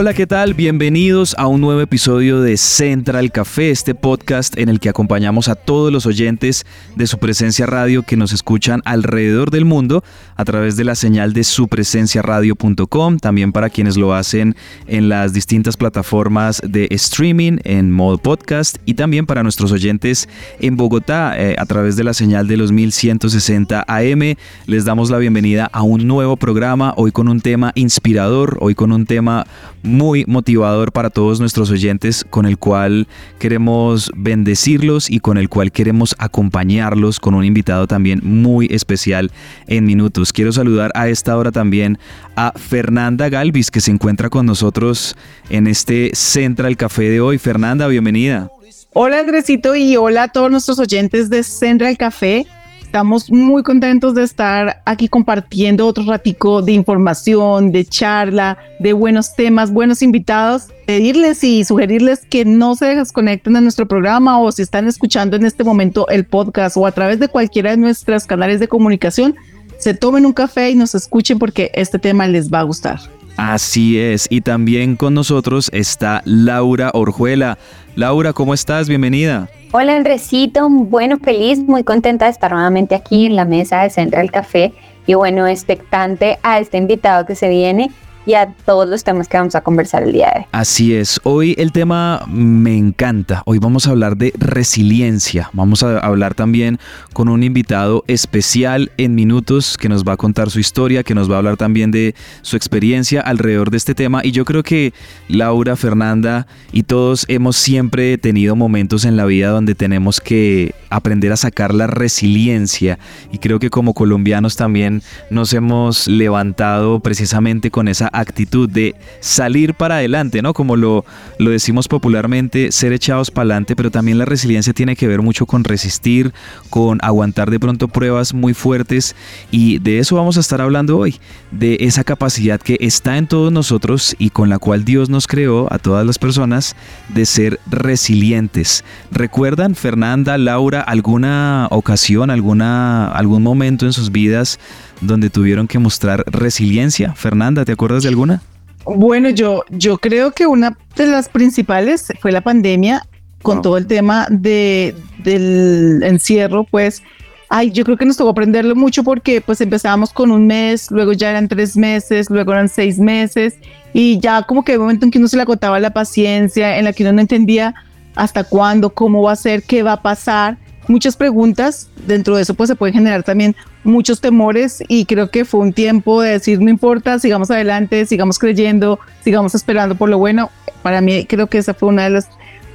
Hola, 0.00 0.14
¿qué 0.14 0.28
tal? 0.28 0.54
Bienvenidos 0.54 1.34
a 1.38 1.48
un 1.48 1.60
nuevo 1.60 1.80
episodio 1.80 2.40
de 2.40 2.56
Central 2.56 3.32
Café, 3.32 3.72
este 3.72 3.96
podcast 3.96 4.56
en 4.56 4.68
el 4.68 4.78
que 4.78 4.88
acompañamos 4.88 5.48
a 5.48 5.56
todos 5.56 5.92
los 5.92 6.06
oyentes 6.06 6.64
de 6.94 7.08
su 7.08 7.18
presencia 7.18 7.66
radio 7.66 8.04
que 8.04 8.16
nos 8.16 8.32
escuchan 8.32 8.80
alrededor 8.84 9.50
del 9.50 9.64
mundo 9.64 10.04
a 10.36 10.44
través 10.44 10.76
de 10.76 10.84
la 10.84 10.94
señal 10.94 11.32
de 11.32 11.42
supresenciaradio.com, 11.42 13.18
también 13.18 13.50
para 13.50 13.70
quienes 13.70 13.96
lo 13.96 14.14
hacen 14.14 14.54
en 14.86 15.08
las 15.08 15.32
distintas 15.32 15.76
plataformas 15.76 16.62
de 16.64 16.86
streaming 16.92 17.56
en 17.64 17.90
modo 17.90 18.18
podcast 18.18 18.76
y 18.84 18.94
también 18.94 19.26
para 19.26 19.42
nuestros 19.42 19.72
oyentes 19.72 20.28
en 20.60 20.76
Bogotá 20.76 21.34
eh, 21.36 21.56
a 21.58 21.66
través 21.66 21.96
de 21.96 22.04
la 22.04 22.14
señal 22.14 22.46
de 22.46 22.56
los 22.56 22.70
1160 22.70 23.84
AM. 23.88 24.36
Les 24.66 24.84
damos 24.84 25.10
la 25.10 25.18
bienvenida 25.18 25.68
a 25.72 25.82
un 25.82 26.06
nuevo 26.06 26.36
programa, 26.36 26.94
hoy 26.96 27.10
con 27.10 27.26
un 27.26 27.40
tema 27.40 27.72
inspirador, 27.74 28.58
hoy 28.60 28.76
con 28.76 28.92
un 28.92 29.04
tema 29.04 29.44
muy 29.88 30.24
motivador 30.26 30.92
para 30.92 31.10
todos 31.10 31.40
nuestros 31.40 31.70
oyentes 31.70 32.24
con 32.28 32.46
el 32.46 32.58
cual 32.58 33.08
queremos 33.38 34.12
bendecirlos 34.14 35.10
y 35.10 35.20
con 35.20 35.38
el 35.38 35.48
cual 35.48 35.72
queremos 35.72 36.14
acompañarlos 36.18 37.18
con 37.18 37.34
un 37.34 37.44
invitado 37.44 37.86
también 37.86 38.20
muy 38.22 38.68
especial 38.70 39.32
en 39.66 39.84
minutos. 39.84 40.32
Quiero 40.32 40.52
saludar 40.52 40.92
a 40.94 41.08
esta 41.08 41.36
hora 41.36 41.50
también 41.50 41.98
a 42.36 42.52
Fernanda 42.56 43.28
Galvis 43.28 43.70
que 43.70 43.80
se 43.80 43.90
encuentra 43.90 44.28
con 44.28 44.46
nosotros 44.46 45.16
en 45.50 45.66
este 45.66 46.10
Central 46.14 46.76
Café 46.76 47.08
de 47.10 47.20
hoy. 47.20 47.38
Fernanda, 47.38 47.88
bienvenida. 47.88 48.50
Hola 48.92 49.20
Andresito 49.20 49.74
y 49.76 49.96
hola 49.96 50.24
a 50.24 50.28
todos 50.28 50.50
nuestros 50.50 50.78
oyentes 50.78 51.30
de 51.30 51.42
Central 51.42 51.96
Café. 51.96 52.46
Estamos 52.88 53.30
muy 53.30 53.62
contentos 53.62 54.14
de 54.14 54.22
estar 54.22 54.80
aquí 54.86 55.08
compartiendo 55.08 55.86
otro 55.86 56.04
ratico 56.04 56.62
de 56.62 56.72
información, 56.72 57.70
de 57.70 57.84
charla, 57.84 58.56
de 58.80 58.94
buenos 58.94 59.34
temas, 59.36 59.70
buenos 59.70 60.00
invitados. 60.00 60.68
Pedirles 60.86 61.44
y 61.44 61.66
sugerirles 61.66 62.24
que 62.24 62.46
no 62.46 62.76
se 62.76 62.86
desconecten 62.96 63.52
de 63.52 63.60
nuestro 63.60 63.86
programa 63.86 64.40
o 64.40 64.50
si 64.52 64.62
están 64.62 64.88
escuchando 64.88 65.36
en 65.36 65.44
este 65.44 65.64
momento 65.64 66.08
el 66.08 66.24
podcast 66.24 66.78
o 66.78 66.86
a 66.86 66.92
través 66.92 67.20
de 67.20 67.28
cualquiera 67.28 67.72
de 67.72 67.76
nuestros 67.76 68.24
canales 68.24 68.58
de 68.58 68.68
comunicación, 68.68 69.36
se 69.78 69.92
tomen 69.92 70.24
un 70.24 70.32
café 70.32 70.70
y 70.70 70.74
nos 70.74 70.94
escuchen 70.94 71.38
porque 71.38 71.70
este 71.74 71.98
tema 71.98 72.26
les 72.26 72.50
va 72.50 72.60
a 72.60 72.62
gustar. 72.62 73.00
Así 73.38 74.00
es, 74.00 74.26
y 74.30 74.40
también 74.40 74.96
con 74.96 75.14
nosotros 75.14 75.70
está 75.72 76.22
Laura 76.24 76.90
Orjuela. 76.92 77.56
Laura, 77.94 78.32
¿cómo 78.32 78.52
estás? 78.52 78.88
Bienvenida. 78.88 79.48
Hola 79.70 79.94
Andresito, 79.94 80.68
bueno, 80.68 81.18
feliz, 81.18 81.60
muy 81.60 81.84
contenta 81.84 82.24
de 82.24 82.32
estar 82.32 82.50
nuevamente 82.50 82.96
aquí 82.96 83.26
en 83.26 83.36
la 83.36 83.44
mesa 83.44 83.84
de 83.84 83.90
Central 83.90 84.32
Café 84.32 84.72
y 85.06 85.14
bueno, 85.14 85.46
expectante 85.46 86.40
a 86.42 86.58
este 86.58 86.78
invitado 86.78 87.26
que 87.26 87.36
se 87.36 87.48
viene 87.48 87.92
y 88.28 88.34
a 88.34 88.52
todos 88.66 88.86
los 88.86 89.04
temas 89.04 89.26
que 89.26 89.38
vamos 89.38 89.54
a 89.54 89.62
conversar 89.62 90.02
el 90.02 90.12
día 90.12 90.26
de 90.26 90.40
hoy. 90.40 90.46
Así 90.52 90.94
es, 90.94 91.18
hoy 91.22 91.54
el 91.56 91.72
tema 91.72 92.26
me 92.28 92.76
encanta, 92.76 93.42
hoy 93.46 93.58
vamos 93.58 93.86
a 93.86 93.90
hablar 93.90 94.18
de 94.18 94.34
resiliencia, 94.36 95.48
vamos 95.54 95.82
a 95.82 95.98
hablar 96.00 96.34
también 96.34 96.78
con 97.14 97.30
un 97.30 97.42
invitado 97.42 98.04
especial 98.06 98.92
en 98.98 99.14
minutos 99.14 99.78
que 99.78 99.88
nos 99.88 100.04
va 100.04 100.12
a 100.12 100.16
contar 100.18 100.50
su 100.50 100.60
historia, 100.60 101.04
que 101.04 101.14
nos 101.14 101.30
va 101.30 101.36
a 101.36 101.38
hablar 101.38 101.56
también 101.56 101.90
de 101.90 102.14
su 102.42 102.56
experiencia 102.56 103.22
alrededor 103.22 103.70
de 103.70 103.78
este 103.78 103.94
tema. 103.94 104.20
Y 104.22 104.32
yo 104.32 104.44
creo 104.44 104.62
que 104.62 104.92
Laura, 105.28 105.74
Fernanda 105.74 106.46
y 106.70 106.82
todos 106.82 107.24
hemos 107.28 107.56
siempre 107.56 108.18
tenido 108.18 108.54
momentos 108.56 109.06
en 109.06 109.16
la 109.16 109.24
vida 109.24 109.48
donde 109.48 109.74
tenemos 109.74 110.20
que 110.20 110.74
aprender 110.90 111.32
a 111.32 111.36
sacar 111.38 111.72
la 111.72 111.86
resiliencia. 111.86 112.98
Y 113.32 113.38
creo 113.38 113.58
que 113.58 113.70
como 113.70 113.94
colombianos 113.94 114.56
también 114.56 115.02
nos 115.30 115.54
hemos 115.54 116.08
levantado 116.08 117.00
precisamente 117.00 117.70
con 117.70 117.88
esa 117.88 118.10
actitud 118.20 118.68
de 118.68 118.94
salir 119.20 119.74
para 119.74 119.96
adelante, 119.96 120.42
¿no? 120.42 120.54
Como 120.54 120.76
lo, 120.76 121.04
lo 121.38 121.50
decimos 121.50 121.88
popularmente, 121.88 122.72
ser 122.72 122.92
echados 122.92 123.30
para 123.30 123.42
adelante, 123.42 123.76
pero 123.76 123.90
también 123.90 124.18
la 124.18 124.24
resiliencia 124.24 124.72
tiene 124.72 124.96
que 124.96 125.06
ver 125.06 125.22
mucho 125.22 125.46
con 125.46 125.64
resistir, 125.64 126.32
con 126.70 126.98
aguantar 127.02 127.50
de 127.50 127.60
pronto 127.60 127.88
pruebas 127.88 128.34
muy 128.34 128.54
fuertes 128.54 129.14
y 129.50 129.78
de 129.78 129.98
eso 129.98 130.16
vamos 130.16 130.36
a 130.36 130.40
estar 130.40 130.60
hablando 130.60 130.98
hoy, 130.98 131.16
de 131.50 131.78
esa 131.80 132.04
capacidad 132.04 132.60
que 132.60 132.76
está 132.80 133.16
en 133.16 133.26
todos 133.26 133.52
nosotros 133.52 134.14
y 134.18 134.30
con 134.30 134.48
la 134.48 134.58
cual 134.58 134.84
Dios 134.84 135.08
nos 135.08 135.26
creó 135.26 135.72
a 135.72 135.78
todas 135.78 136.06
las 136.06 136.18
personas 136.18 136.76
de 137.08 137.26
ser 137.26 137.60
resilientes. 137.70 138.84
¿Recuerdan, 139.10 139.74
Fernanda, 139.74 140.38
Laura, 140.38 140.80
alguna 140.80 141.68
ocasión, 141.70 142.30
alguna, 142.30 143.08
algún 143.08 143.42
momento 143.42 143.86
en 143.86 143.92
sus 143.92 144.10
vidas 144.10 144.58
donde 145.00 145.30
tuvieron 145.30 145.66
que 145.66 145.78
mostrar 145.78 146.24
resiliencia? 146.26 147.14
Fernanda, 147.14 147.64
¿te 147.64 147.72
acuerdas 147.72 148.02
de 148.02 148.08
alguna? 148.08 148.42
Bueno, 148.84 149.30
yo, 149.30 149.64
yo 149.70 149.98
creo 149.98 150.32
que 150.32 150.46
una 150.46 150.76
de 150.96 151.06
las 151.06 151.28
principales 151.28 152.12
fue 152.20 152.32
la 152.32 152.40
pandemia 152.40 153.06
con 153.42 153.62
todo 153.62 153.76
el 153.76 153.86
tema 153.86 154.26
de, 154.30 154.94
del 155.22 156.02
encierro, 156.02 156.64
pues, 156.64 157.02
ay, 157.48 157.70
yo 157.70 157.84
creo 157.84 157.96
que 157.96 158.04
nos 158.04 158.16
tocó 158.16 158.30
aprenderlo 158.30 158.74
mucho 158.74 159.04
porque 159.04 159.40
pues 159.40 159.60
empezábamos 159.60 160.12
con 160.12 160.30
un 160.30 160.46
mes, 160.46 160.90
luego 160.90 161.12
ya 161.12 161.30
eran 161.30 161.48
tres 161.48 161.76
meses, 161.76 162.28
luego 162.30 162.52
eran 162.52 162.68
seis 162.68 162.98
meses 162.98 163.56
y 163.92 164.18
ya 164.20 164.42
como 164.42 164.64
que 164.64 164.72
el 164.72 164.80
momento 164.80 165.04
en 165.04 165.10
que 165.10 165.18
uno 165.18 165.28
se 165.28 165.36
le 165.36 165.42
agotaba 165.42 165.80
la 165.80 165.90
paciencia, 165.90 166.78
en 166.78 166.84
la 166.84 166.92
que 166.92 167.04
uno 167.04 167.12
no 167.12 167.20
entendía 167.20 167.74
hasta 168.16 168.44
cuándo, 168.44 168.90
cómo 168.90 169.22
va 169.22 169.32
a 169.32 169.36
ser, 169.36 169.62
qué 169.62 169.82
va 169.82 169.92
a 169.92 170.02
pasar 170.02 170.58
muchas 170.88 171.16
preguntas. 171.16 171.88
Dentro 172.06 172.36
de 172.36 172.42
eso, 172.42 172.54
pues 172.54 172.68
se 172.68 172.76
pueden 172.76 172.94
generar 172.94 173.22
también 173.22 173.54
muchos 173.84 174.20
temores 174.20 174.82
y 174.88 175.04
creo 175.04 175.30
que 175.30 175.44
fue 175.44 175.60
un 175.60 175.72
tiempo 175.72 176.22
de 176.22 176.32
decir, 176.32 176.60
no 176.60 176.70
importa, 176.70 177.18
sigamos 177.18 177.50
adelante, 177.50 178.06
sigamos 178.06 178.38
creyendo, 178.38 178.98
sigamos 179.22 179.54
esperando 179.54 179.94
por 179.94 180.08
lo 180.08 180.18
bueno. 180.18 180.50
Para 180.82 181.00
mí 181.00 181.26
creo 181.26 181.48
que 181.48 181.58
esa 181.58 181.74
fue 181.74 181.88
una 181.88 182.04
de 182.04 182.10
las 182.10 182.28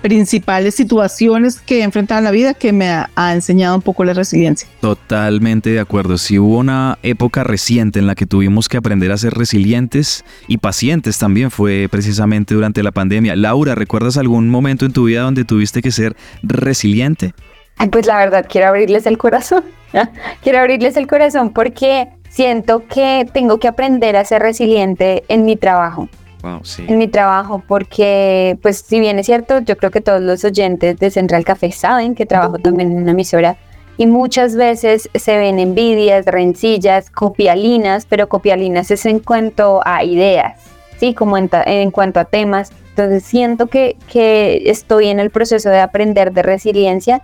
principales 0.03 0.75
situaciones 0.75 1.61
que 1.61 1.79
he 1.79 1.83
enfrentado 1.83 2.19
en 2.19 2.25
la 2.25 2.31
vida 2.31 2.53
que 2.53 2.73
me 2.73 2.89
ha, 2.89 3.33
enseñado 3.33 3.77
un 3.77 3.81
poco 3.81 4.03
la 4.03 4.13
resiliencia. 4.13 4.67
Totalmente 4.81 5.69
de 5.69 5.79
acuerdo. 5.79 6.17
Si 6.17 6.37
hubo 6.37 6.57
una 6.57 6.99
época 7.03 7.45
reciente 7.45 7.99
en 7.99 8.07
la 8.07 8.13
que 8.13 8.25
tuvimos 8.25 8.67
que 8.67 8.75
aprender 8.75 9.13
a 9.13 9.17
ser 9.17 9.33
resilientes 9.33 10.25
y 10.49 10.57
pacientes 10.57 11.17
también 11.17 11.51
fue 11.51 11.87
precisamente 11.89 12.53
durante 12.53 12.83
la 12.83 12.91
pandemia. 12.91 13.37
Laura, 13.37 13.75
¿recuerdas 13.75 14.17
algún 14.17 14.49
momento 14.49 14.85
en 14.85 14.91
tu 14.91 15.05
vida 15.05 15.21
donde 15.21 15.45
tuviste 15.45 15.81
que 15.81 15.91
ser 15.91 16.17
resiliente? 16.43 17.33
Pues 17.91 18.05
la 18.05 18.17
verdad, 18.17 18.45
quiero 18.49 18.67
abrirles 18.67 19.05
el 19.05 19.17
corazón. 19.17 19.63
quiero 20.41 20.59
abrirles 20.59 20.97
el 20.97 21.07
corazón 21.07 21.51
porque 21.51 22.09
siento 22.29 22.83
que 22.87 23.27
tengo 23.31 23.59
que 23.59 23.67
aprender 23.67 24.15
a 24.15 24.25
ser 24.25 24.41
resiliente 24.41 25.23
en 25.27 25.45
mi 25.45 25.55
trabajo. 25.55 26.09
En 26.89 26.97
mi 26.97 27.07
trabajo, 27.07 27.63
porque, 27.65 28.57
pues, 28.61 28.79
si 28.79 28.99
bien 28.99 29.17
es 29.17 29.27
cierto, 29.27 29.59
yo 29.59 29.77
creo 29.77 29.91
que 29.91 30.01
todos 30.01 30.21
los 30.21 30.43
oyentes 30.43 30.97
de 30.99 31.09
Central 31.09 31.45
Café 31.45 31.71
saben 31.71 32.15
que 32.15 32.25
trabajo 32.25 32.59
también 32.59 32.91
en 32.91 32.97
una 32.97 33.11
emisora 33.11 33.55
y 33.95 34.07
muchas 34.07 34.55
veces 34.55 35.09
se 35.13 35.37
ven 35.37 35.57
envidias, 35.57 36.25
rencillas, 36.25 37.09
copialinas, 37.09 38.05
pero 38.05 38.27
copialinas 38.27 38.91
es 38.91 39.05
en 39.05 39.19
cuanto 39.19 39.81
a 39.85 40.03
ideas, 40.03 40.59
¿sí? 40.97 41.13
Como 41.13 41.37
en, 41.37 41.49
en 41.65 41.91
cuanto 41.91 42.19
a 42.19 42.25
temas. 42.25 42.73
Entonces 42.89 43.23
siento 43.23 43.67
que, 43.67 43.95
que 44.11 44.63
estoy 44.65 45.07
en 45.07 45.21
el 45.21 45.29
proceso 45.29 45.69
de 45.69 45.79
aprender 45.79 46.33
de 46.33 46.41
resiliencia 46.41 47.21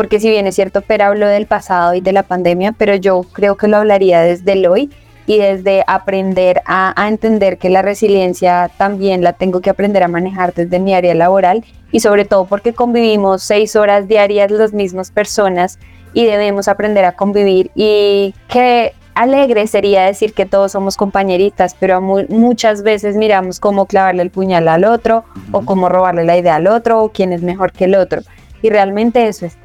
porque 0.00 0.18
si 0.18 0.30
bien 0.30 0.46
es 0.46 0.54
cierto, 0.54 0.80
pero 0.80 1.04
hablo 1.04 1.28
del 1.28 1.44
pasado 1.44 1.92
y 1.92 2.00
de 2.00 2.14
la 2.14 2.22
pandemia, 2.22 2.72
pero 2.72 2.94
yo 2.94 3.20
creo 3.20 3.58
que 3.58 3.68
lo 3.68 3.76
hablaría 3.76 4.22
desde 4.22 4.52
el 4.52 4.64
hoy 4.64 4.88
y 5.26 5.36
desde 5.36 5.84
aprender 5.86 6.62
a, 6.64 6.94
entender 7.06 7.58
que 7.58 7.68
la 7.68 7.82
resiliencia 7.82 8.70
también 8.78 9.22
la 9.22 9.34
tengo 9.34 9.60
que 9.60 9.68
aprender 9.68 10.02
a 10.02 10.08
manejar 10.08 10.54
desde 10.54 10.78
mi 10.78 10.94
área 10.94 11.14
laboral 11.14 11.66
y 11.92 12.00
sobre 12.00 12.24
todo 12.24 12.46
porque 12.46 12.72
convivimos 12.72 13.42
seis 13.42 13.76
horas 13.76 14.08
diarias 14.08 14.50
las 14.50 14.72
mismas 14.72 15.10
personas 15.10 15.78
y 16.14 16.24
debemos 16.24 16.68
aprender 16.68 17.04
a 17.04 17.12
convivir 17.12 17.70
y 17.74 18.34
que 18.48 18.94
alegre 19.14 19.66
sería 19.66 20.06
decir 20.06 20.32
que 20.32 20.46
todos 20.46 20.72
somos 20.72 20.96
compañeritas, 20.96 21.76
pero 21.78 22.00
muchas 22.00 22.82
veces 22.82 23.16
miramos 23.16 23.60
cómo 23.60 23.84
clavarle 23.84 24.22
el 24.22 24.30
puñal 24.30 24.66
al 24.68 24.86
otro 24.86 25.24
o 25.52 25.60
cómo 25.66 25.90
robarle 25.90 26.24
la 26.24 26.38
idea 26.38 26.54
al 26.54 26.68
otro 26.68 27.02
o 27.02 27.10
quién 27.10 27.34
es 27.34 27.42
mejor 27.42 27.72
que 27.72 27.84
el 27.84 27.96
otro. 27.96 28.22
Y 28.62 28.68
realmente 28.68 29.26
eso 29.26 29.46
es 29.46 29.56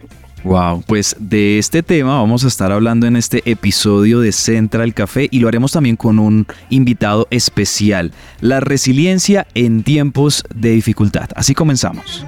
Wow, 0.46 0.84
pues 0.86 1.16
de 1.18 1.58
este 1.58 1.82
tema 1.82 2.20
vamos 2.20 2.46
a 2.46 2.48
estar 2.48 2.72
hablando 2.72 3.08
en 3.08 3.16
este 3.16 3.42
episodio 3.50 4.20
de 4.20 4.32
Central 4.32 4.94
Café 4.94 5.28
y 5.32 5.40
lo 5.40 5.48
haremos 5.48 5.72
también 5.72 5.96
con 5.96 6.20
un 6.20 6.46
invitado 6.70 7.28
especial, 7.32 8.12
la 8.42 8.60
resiliencia 8.60 9.48
en 9.56 9.82
tiempos 9.82 10.44
de 10.54 10.70
dificultad. 10.70 11.30
Así 11.36 11.56
comenzamos. 11.56 12.24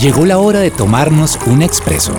Llegó 0.00 0.26
la 0.26 0.38
hora 0.38 0.60
de 0.60 0.70
tomarnos 0.70 1.40
un 1.48 1.62
expreso 1.62 2.14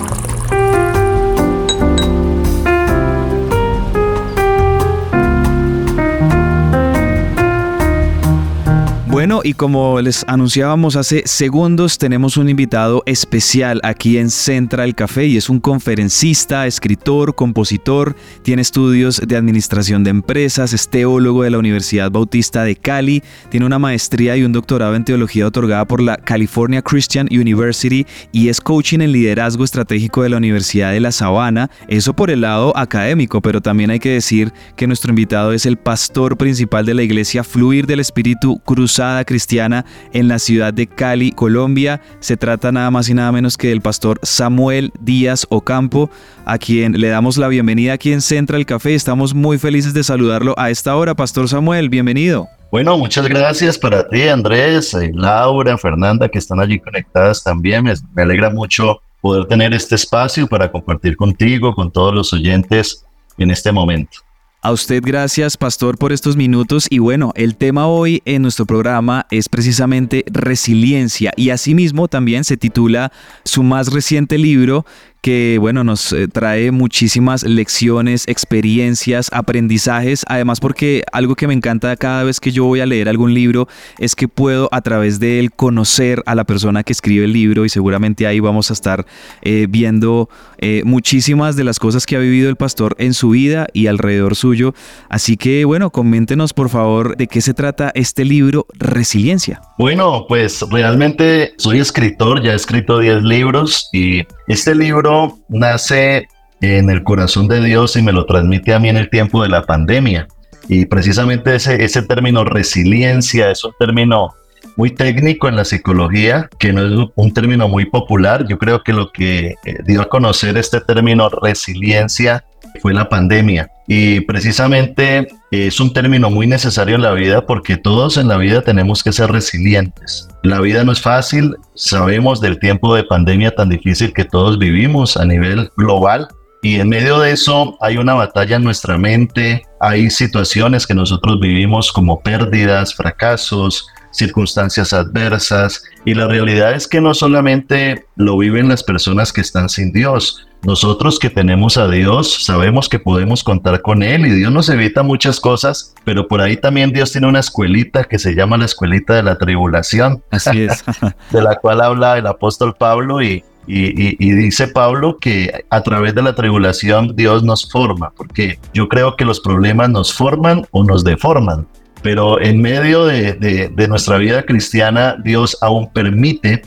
Bueno, 9.20 9.42
y 9.44 9.52
como 9.52 10.00
les 10.00 10.24
anunciábamos 10.28 10.96
hace 10.96 11.24
segundos, 11.26 11.98
tenemos 11.98 12.38
un 12.38 12.48
invitado 12.48 13.02
especial 13.04 13.78
aquí 13.84 14.16
en 14.16 14.30
Central 14.30 14.94
Café 14.94 15.26
y 15.26 15.36
es 15.36 15.50
un 15.50 15.60
conferencista, 15.60 16.66
escritor, 16.66 17.34
compositor, 17.34 18.16
tiene 18.42 18.62
estudios 18.62 19.20
de 19.22 19.36
administración 19.36 20.04
de 20.04 20.10
empresas, 20.10 20.72
es 20.72 20.88
teólogo 20.88 21.42
de 21.42 21.50
la 21.50 21.58
Universidad 21.58 22.10
Bautista 22.10 22.64
de 22.64 22.76
Cali, 22.76 23.22
tiene 23.50 23.66
una 23.66 23.78
maestría 23.78 24.38
y 24.38 24.42
un 24.42 24.52
doctorado 24.52 24.94
en 24.94 25.04
teología 25.04 25.46
otorgada 25.46 25.84
por 25.84 26.00
la 26.00 26.16
California 26.16 26.80
Christian 26.80 27.28
University 27.30 28.06
y 28.32 28.48
es 28.48 28.58
coaching 28.58 29.00
en 29.00 29.12
liderazgo 29.12 29.64
estratégico 29.64 30.22
de 30.22 30.30
la 30.30 30.38
Universidad 30.38 30.92
de 30.92 31.00
La 31.00 31.12
Sabana, 31.12 31.70
eso 31.88 32.16
por 32.16 32.30
el 32.30 32.40
lado 32.40 32.74
académico, 32.74 33.42
pero 33.42 33.60
también 33.60 33.90
hay 33.90 33.98
que 33.98 34.12
decir 34.12 34.50
que 34.76 34.86
nuestro 34.86 35.10
invitado 35.10 35.52
es 35.52 35.66
el 35.66 35.76
pastor 35.76 36.38
principal 36.38 36.86
de 36.86 36.94
la 36.94 37.02
iglesia 37.02 37.44
Fluir 37.44 37.86
del 37.86 38.00
Espíritu 38.00 38.58
Cruzado 38.60 39.09
Cristiana 39.24 39.84
en 40.12 40.28
la 40.28 40.38
ciudad 40.38 40.72
de 40.72 40.86
Cali, 40.86 41.32
Colombia. 41.32 42.00
Se 42.20 42.36
trata 42.36 42.72
nada 42.72 42.90
más 42.90 43.08
y 43.08 43.14
nada 43.14 43.32
menos 43.32 43.56
que 43.56 43.68
del 43.68 43.80
pastor 43.80 44.18
Samuel 44.22 44.92
Díaz 45.00 45.46
Ocampo, 45.50 46.10
a 46.44 46.58
quien 46.58 47.00
le 47.00 47.08
damos 47.08 47.36
la 47.36 47.48
bienvenida 47.48 47.92
aquí 47.94 48.12
en 48.12 48.20
Central 48.20 48.66
Café. 48.66 48.94
Estamos 48.94 49.34
muy 49.34 49.58
felices 49.58 49.94
de 49.94 50.04
saludarlo 50.04 50.54
a 50.58 50.70
esta 50.70 50.96
hora. 50.96 51.14
Pastor 51.14 51.48
Samuel, 51.48 51.88
bienvenido. 51.88 52.48
Bueno, 52.70 52.96
muchas 52.96 53.28
gracias 53.28 53.76
para 53.76 54.08
ti, 54.08 54.28
Andrés, 54.28 54.94
eh, 54.94 55.10
Laura, 55.12 55.76
Fernanda, 55.76 56.28
que 56.28 56.38
están 56.38 56.60
allí 56.60 56.78
conectadas 56.78 57.42
también. 57.42 57.84
me 57.84 58.22
alegra 58.22 58.50
mucho 58.50 59.00
poder 59.20 59.46
tener 59.46 59.74
este 59.74 59.96
espacio 59.96 60.46
para 60.46 60.70
compartir 60.70 61.16
contigo, 61.16 61.74
con 61.74 61.90
todos 61.90 62.14
los 62.14 62.32
oyentes 62.32 63.04
en 63.38 63.50
este 63.50 63.72
momento. 63.72 64.18
A 64.62 64.72
usted 64.72 65.02
gracias, 65.02 65.56
pastor, 65.56 65.96
por 65.96 66.12
estos 66.12 66.36
minutos. 66.36 66.86
Y 66.90 66.98
bueno, 66.98 67.32
el 67.34 67.56
tema 67.56 67.86
hoy 67.86 68.20
en 68.26 68.42
nuestro 68.42 68.66
programa 68.66 69.26
es 69.30 69.48
precisamente 69.48 70.22
resiliencia 70.30 71.32
y 71.34 71.48
asimismo 71.48 72.08
también 72.08 72.44
se 72.44 72.58
titula 72.58 73.10
su 73.42 73.62
más 73.62 73.90
reciente 73.90 74.36
libro 74.36 74.84
que 75.20 75.58
bueno, 75.60 75.84
nos 75.84 76.12
eh, 76.12 76.28
trae 76.28 76.70
muchísimas 76.70 77.42
lecciones, 77.42 78.24
experiencias, 78.26 79.28
aprendizajes, 79.32 80.24
además 80.28 80.60
porque 80.60 81.04
algo 81.12 81.34
que 81.34 81.46
me 81.46 81.54
encanta 81.54 81.96
cada 81.96 82.24
vez 82.24 82.40
que 82.40 82.52
yo 82.52 82.64
voy 82.64 82.80
a 82.80 82.86
leer 82.86 83.08
algún 83.08 83.34
libro 83.34 83.68
es 83.98 84.14
que 84.14 84.28
puedo 84.28 84.68
a 84.72 84.80
través 84.80 85.20
de 85.20 85.38
él 85.38 85.52
conocer 85.52 86.22
a 86.26 86.34
la 86.34 86.44
persona 86.44 86.82
que 86.82 86.92
escribe 86.92 87.24
el 87.24 87.32
libro 87.32 87.64
y 87.64 87.68
seguramente 87.68 88.26
ahí 88.26 88.40
vamos 88.40 88.70
a 88.70 88.72
estar 88.72 89.06
eh, 89.42 89.66
viendo 89.68 90.28
eh, 90.58 90.82
muchísimas 90.84 91.56
de 91.56 91.64
las 91.64 91.78
cosas 91.78 92.06
que 92.06 92.16
ha 92.16 92.20
vivido 92.20 92.48
el 92.48 92.56
pastor 92.56 92.94
en 92.98 93.14
su 93.14 93.30
vida 93.30 93.66
y 93.72 93.88
alrededor 93.88 94.36
suyo. 94.36 94.74
Así 95.08 95.36
que 95.36 95.64
bueno, 95.64 95.90
coméntenos 95.90 96.54
por 96.54 96.70
favor 96.70 97.16
de 97.16 97.26
qué 97.26 97.40
se 97.40 97.54
trata 97.54 97.92
este 97.94 98.24
libro 98.24 98.66
Resiliencia. 98.74 99.60
Bueno, 99.78 100.24
pues 100.28 100.64
realmente 100.70 101.54
soy 101.58 101.80
escritor, 101.80 102.42
ya 102.42 102.52
he 102.52 102.56
escrito 102.56 102.98
10 102.98 103.22
libros 103.22 103.88
y 103.92 104.22
este 104.46 104.74
libro 104.74 105.09
nace 105.48 106.28
en 106.60 106.90
el 106.90 107.02
corazón 107.02 107.48
de 107.48 107.60
Dios 107.60 107.96
y 107.96 108.02
me 108.02 108.12
lo 108.12 108.26
transmite 108.26 108.74
a 108.74 108.78
mí 108.78 108.88
en 108.88 108.96
el 108.96 109.10
tiempo 109.10 109.42
de 109.42 109.48
la 109.48 109.62
pandemia. 109.62 110.28
Y 110.68 110.86
precisamente 110.86 111.54
ese, 111.54 111.82
ese 111.82 112.02
término 112.02 112.44
resiliencia 112.44 113.50
es 113.50 113.64
un 113.64 113.72
término 113.78 114.34
muy 114.76 114.90
técnico 114.90 115.48
en 115.48 115.56
la 115.56 115.64
psicología, 115.64 116.48
que 116.58 116.72
no 116.72 116.82
es 117.04 117.10
un 117.14 117.34
término 117.34 117.68
muy 117.68 117.86
popular. 117.86 118.46
Yo 118.48 118.58
creo 118.58 118.82
que 118.82 118.92
lo 118.92 119.10
que 119.12 119.54
eh, 119.64 119.78
dio 119.84 120.02
a 120.02 120.08
conocer 120.08 120.56
este 120.56 120.80
término 120.80 121.28
resiliencia 121.28 122.44
fue 122.80 122.94
la 122.94 123.08
pandemia. 123.08 123.70
Y 123.86 124.20
precisamente 124.20 125.28
es 125.50 125.80
un 125.80 125.92
término 125.92 126.30
muy 126.30 126.46
necesario 126.46 126.94
en 126.94 127.02
la 127.02 127.12
vida 127.12 127.46
porque 127.46 127.76
todos 127.76 128.16
en 128.16 128.28
la 128.28 128.36
vida 128.36 128.62
tenemos 128.62 129.02
que 129.02 129.12
ser 129.12 129.32
resilientes. 129.32 130.28
La 130.42 130.60
vida 130.60 130.84
no 130.84 130.92
es 130.92 131.00
fácil, 131.00 131.56
sabemos 131.74 132.40
del 132.40 132.58
tiempo 132.58 132.94
de 132.94 133.04
pandemia 133.04 133.54
tan 133.54 133.68
difícil 133.68 134.12
que 134.12 134.24
todos 134.24 134.58
vivimos 134.58 135.16
a 135.16 135.24
nivel 135.24 135.70
global. 135.76 136.28
Y 136.62 136.76
en 136.76 136.90
medio 136.90 137.18
de 137.18 137.32
eso 137.32 137.76
hay 137.80 137.96
una 137.96 138.14
batalla 138.14 138.56
en 138.56 138.64
nuestra 138.64 138.98
mente, 138.98 139.62
hay 139.80 140.10
situaciones 140.10 140.86
que 140.86 140.94
nosotros 140.94 141.40
vivimos 141.40 141.90
como 141.90 142.20
pérdidas, 142.20 142.94
fracasos, 142.94 143.88
circunstancias 144.12 144.92
adversas 144.92 145.82
y 146.04 146.14
la 146.14 146.26
realidad 146.26 146.74
es 146.74 146.86
que 146.86 147.00
no 147.00 147.14
solamente 147.14 148.06
lo 148.16 148.36
viven 148.36 148.68
las 148.68 148.82
personas 148.82 149.32
que 149.32 149.40
están 149.40 149.68
sin 149.68 149.92
Dios, 149.92 150.46
nosotros 150.62 151.18
que 151.18 151.30
tenemos 151.30 151.76
a 151.76 151.88
Dios 151.88 152.44
sabemos 152.44 152.88
que 152.88 152.98
podemos 152.98 153.42
contar 153.42 153.80
con 153.82 154.02
Él 154.02 154.26
y 154.26 154.30
Dios 154.30 154.52
nos 154.52 154.68
evita 154.68 155.02
muchas 155.02 155.40
cosas, 155.40 155.94
pero 156.04 156.28
por 156.28 156.40
ahí 156.40 156.56
también 156.56 156.92
Dios 156.92 157.12
tiene 157.12 157.26
una 157.26 157.40
escuelita 157.40 158.04
que 158.04 158.18
se 158.18 158.34
llama 158.34 158.56
la 158.56 158.66
escuelita 158.66 159.14
de 159.14 159.22
la 159.22 159.38
tribulación, 159.38 160.22
así 160.30 160.62
es, 160.62 160.84
de 161.30 161.42
la 161.42 161.56
cual 161.56 161.80
habla 161.80 162.18
el 162.18 162.26
apóstol 162.26 162.74
Pablo 162.78 163.22
y, 163.22 163.44
y, 163.66 164.16
y, 164.18 164.32
dice 164.32 164.68
Pablo 164.68 165.18
que 165.18 165.64
a 165.70 165.80
través 165.82 166.14
de 166.14 166.22
la 166.22 166.34
tribulación 166.34 167.14
Dios 167.14 167.42
nos 167.42 167.70
forma, 167.70 168.10
porque 168.16 168.58
yo 168.74 168.88
creo 168.88 169.16
que 169.16 169.24
los 169.24 169.40
problemas 169.40 169.90
nos 169.90 170.12
forman 170.12 170.66
o 170.72 170.84
nos 170.84 171.04
deforman 171.04 171.66
pero 172.02 172.40
en 172.40 172.60
medio 172.60 173.04
de, 173.04 173.86
nuestra 173.88 174.18
vida 174.18 174.42
cristiana, 174.42 175.16
Dios 175.22 175.56
aún 175.60 175.90
permite 175.92 176.62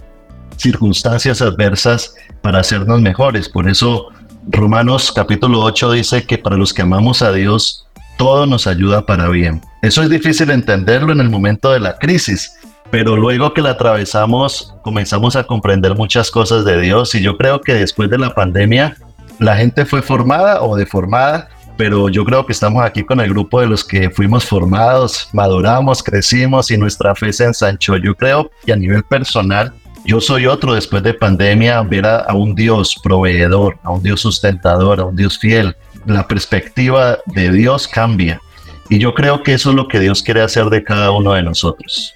circunstancias 0.58 1.42
adversas 1.42 2.16
para 2.42 2.60
hacernos 2.60 3.02
mejores. 3.02 3.50
Por 3.50 3.70
eso 3.70 4.10
Romanos 4.48 5.12
capítulo 5.12 5.62
8 5.62 5.92
dice 5.92 6.26
que 6.26 6.38
para 6.38 6.58
los 6.58 6.74
que 6.74 6.82
amamos 6.82 7.22
a 7.22 7.32
Dios, 7.32 7.88
todo 8.18 8.46
nos 8.46 8.68
ayuda 8.68 9.06
para 9.06 9.30
bien. 9.30 9.62
Eso 9.82 10.04
es 10.04 10.10
difícil 10.10 10.52
entenderlo 10.52 11.12
en 11.12 11.20
el 11.20 11.30
momento 11.30 11.72
de 11.72 11.80
la 11.80 11.98
crisis, 11.98 12.54
pero 12.92 13.16
luego 13.16 13.54
que 13.54 13.62
la 13.62 13.72
atravesamos 13.72 14.74
comenzamos 14.84 15.36
a 15.36 15.46
comprender 15.46 15.96
muchas 15.96 16.30
cosas 16.30 16.66
de 16.66 16.80
Dios 16.82 17.16
y 17.16 17.22
yo 17.22 17.38
creo 17.38 17.62
que 17.62 17.74
después 17.74 18.10
de 18.10 18.18
la 18.18 18.36
pandemia 18.36 18.98
la 19.40 19.58
gente 19.58 19.86
fue 19.86 20.02
formada 20.02 20.62
o 20.62 20.76
deformada 20.76 21.50
pero 21.78 22.10
yo 22.10 22.24
creo 22.24 22.46
que 22.46 22.54
estamos 22.54 22.84
aquí 22.84 23.04
con 23.04 23.20
el 23.20 23.30
grupo 23.30 23.60
de 23.60 23.68
los 23.68 23.84
que 23.84 24.10
fuimos 24.10 24.46
formados, 24.46 25.30
maduramos, 25.34 26.04
crecimos 26.04 26.70
y 26.70 26.78
nuestra 26.78 27.16
fe 27.16 27.34
se 27.34 27.46
ensanchó. 27.46 27.98
Yo 27.98 28.16
creo 28.16 28.52
que 28.66 28.74
a 28.74 28.76
nivel 28.76 29.04
personal, 29.04 29.74
yo 30.06 30.20
soy 30.20 30.48
otro 30.48 30.74
después 30.74 31.02
de 31.04 31.14
pandemia, 31.14 31.82
ver 31.82 32.06
a, 32.06 32.34
un 32.34 32.56
Dios 32.56 33.00
proveedor, 33.02 33.78
a 33.84 33.92
un 33.92 34.04
Dios 34.04 34.22
sustentador, 34.22 35.00
a 35.00 35.06
un 35.06 35.16
Dios 35.16 35.40
fiel. 35.40 35.76
La 36.06 36.28
perspectiva 36.28 37.20
de 37.28 37.52
Dios 37.52 37.88
cambia. 37.88 38.42
Y 38.90 39.00
yo 39.00 39.14
creo 39.14 39.44
que 39.44 39.54
eso 39.54 39.70
es 39.70 39.76
lo 39.76 39.88
que 39.88 40.00
Dios 40.00 40.22
quiere 40.22 40.42
hacer 40.42 40.66
de 40.66 40.84
cada 40.84 41.12
uno 41.12 41.34
de 41.34 41.44
nosotros. 41.44 42.14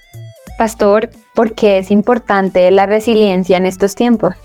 Pastor, 0.58 1.10
¿por 1.34 1.53
qué 1.53 1.77
es 1.77 1.91
importante 1.91 2.70
la 2.72 2.86
resiliencia 2.86 3.56
en 3.56 3.65
estos 3.65 3.96
tiempos? 3.96 4.36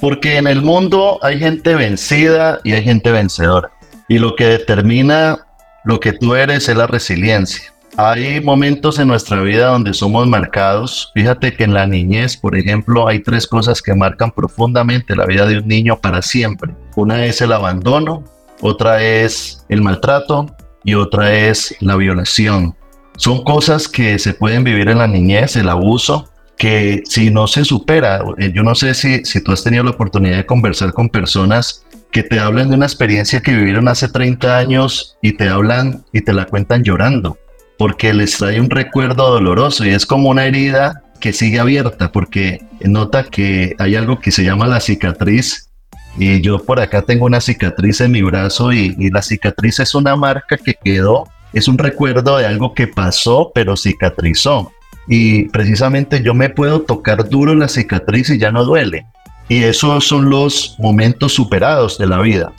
Porque 0.00 0.36
en 0.36 0.48
el 0.48 0.62
mundo 0.62 1.20
hay 1.22 1.38
gente 1.38 1.74
vencida 1.76 2.60
y 2.64 2.72
hay 2.72 2.82
gente 2.82 3.12
vencedora. 3.12 3.70
Y 4.08 4.18
lo 4.18 4.34
que 4.34 4.46
determina 4.46 5.46
lo 5.84 6.00
que 6.00 6.12
tú 6.12 6.34
eres 6.34 6.68
es 6.68 6.76
la 6.76 6.88
resiliencia. 6.88 7.72
Hay 7.96 8.40
momentos 8.42 8.98
en 8.98 9.08
nuestra 9.08 9.40
vida 9.40 9.68
donde 9.68 9.94
somos 9.94 10.26
marcados. 10.26 11.10
Fíjate 11.14 11.54
que 11.54 11.64
en 11.64 11.72
la 11.72 11.86
niñez, 11.86 12.36
por 12.36 12.56
ejemplo, 12.56 13.08
hay 13.08 13.22
tres 13.22 13.46
cosas 13.46 13.80
que 13.80 13.94
marcan 13.94 14.30
profundamente 14.30 15.16
la 15.16 15.24
vida 15.24 15.46
de 15.46 15.58
un 15.58 15.68
niño 15.68 15.98
para 15.98 16.20
siempre. 16.20 16.74
Una 16.94 17.24
es 17.24 17.40
el 17.40 17.52
abandono, 17.52 18.24
otra 18.60 19.02
es 19.02 19.64
el 19.68 19.80
maltrato 19.80 20.54
y 20.84 20.94
otra 20.94 21.32
es 21.32 21.74
la 21.80 21.96
violación. 21.96 22.76
Son 23.16 23.44
cosas 23.44 23.88
que 23.88 24.18
se 24.18 24.34
pueden 24.34 24.62
vivir 24.62 24.88
en 24.88 24.98
la 24.98 25.06
niñez, 25.06 25.56
el 25.56 25.70
abuso, 25.70 26.30
que 26.58 27.02
si 27.06 27.30
no 27.30 27.46
se 27.46 27.64
supera, 27.64 28.22
eh, 28.38 28.52
yo 28.54 28.62
no 28.62 28.74
sé 28.74 28.94
si, 28.94 29.24
si 29.24 29.42
tú 29.42 29.52
has 29.52 29.62
tenido 29.62 29.84
la 29.84 29.90
oportunidad 29.90 30.36
de 30.36 30.46
conversar 30.46 30.92
con 30.92 31.08
personas 31.08 31.84
que 32.10 32.22
te 32.22 32.40
hablan 32.40 32.70
de 32.70 32.76
una 32.76 32.86
experiencia 32.86 33.40
que 33.40 33.54
vivieron 33.54 33.88
hace 33.88 34.08
30 34.08 34.56
años 34.56 35.18
y 35.20 35.32
te 35.32 35.48
hablan 35.48 36.04
y 36.12 36.22
te 36.22 36.32
la 36.32 36.46
cuentan 36.46 36.82
llorando, 36.82 37.38
porque 37.78 38.14
les 38.14 38.36
trae 38.38 38.60
un 38.60 38.70
recuerdo 38.70 39.30
doloroso 39.30 39.84
y 39.84 39.90
es 39.90 40.06
como 40.06 40.30
una 40.30 40.46
herida 40.46 41.02
que 41.20 41.32
sigue 41.32 41.60
abierta, 41.60 42.12
porque 42.12 42.60
nota 42.80 43.24
que 43.24 43.74
hay 43.78 43.96
algo 43.96 44.20
que 44.20 44.30
se 44.30 44.44
llama 44.44 44.66
la 44.66 44.80
cicatriz 44.80 45.70
Y 46.18 46.40
yo 46.40 46.62
por 46.62 46.80
acá 46.80 47.02
tengo 47.02 47.26
una 47.26 47.40
cicatriz 47.40 48.00
en 48.00 48.12
mi 48.12 48.22
brazo 48.22 48.72
y, 48.72 48.94
la 49.10 49.22
cicatriz 49.22 49.80
es 49.80 49.94
una 49.94 50.16
marca 50.16 50.56
que 50.56 50.74
quedó, 50.74 51.28
es 51.52 51.68
un 51.68 51.78
recuerdo 51.78 52.38
de 52.38 52.46
algo 52.46 52.72
que 52.74 52.86
pasó, 52.86 53.52
pero 53.54 53.76
cicatrizó. 53.76 54.72
Y 55.08 55.48
precisamente 55.50 56.22
yo 56.22 56.34
me 56.34 56.48
puedo 56.48 56.80
tocar 56.80 57.28
duro 57.28 57.54
la 57.54 57.68
cicatriz 57.68 58.30
y 58.30 58.38
ya 58.38 58.50
no 58.50 58.64
duele. 58.64 59.06
Y 59.48 59.62
esos 59.62 60.06
son 60.06 60.28
los 60.30 60.76
momentos 60.78 61.34
superados 61.34 61.98
de 61.98 62.06
la 62.06 62.20
vida. 62.20 62.52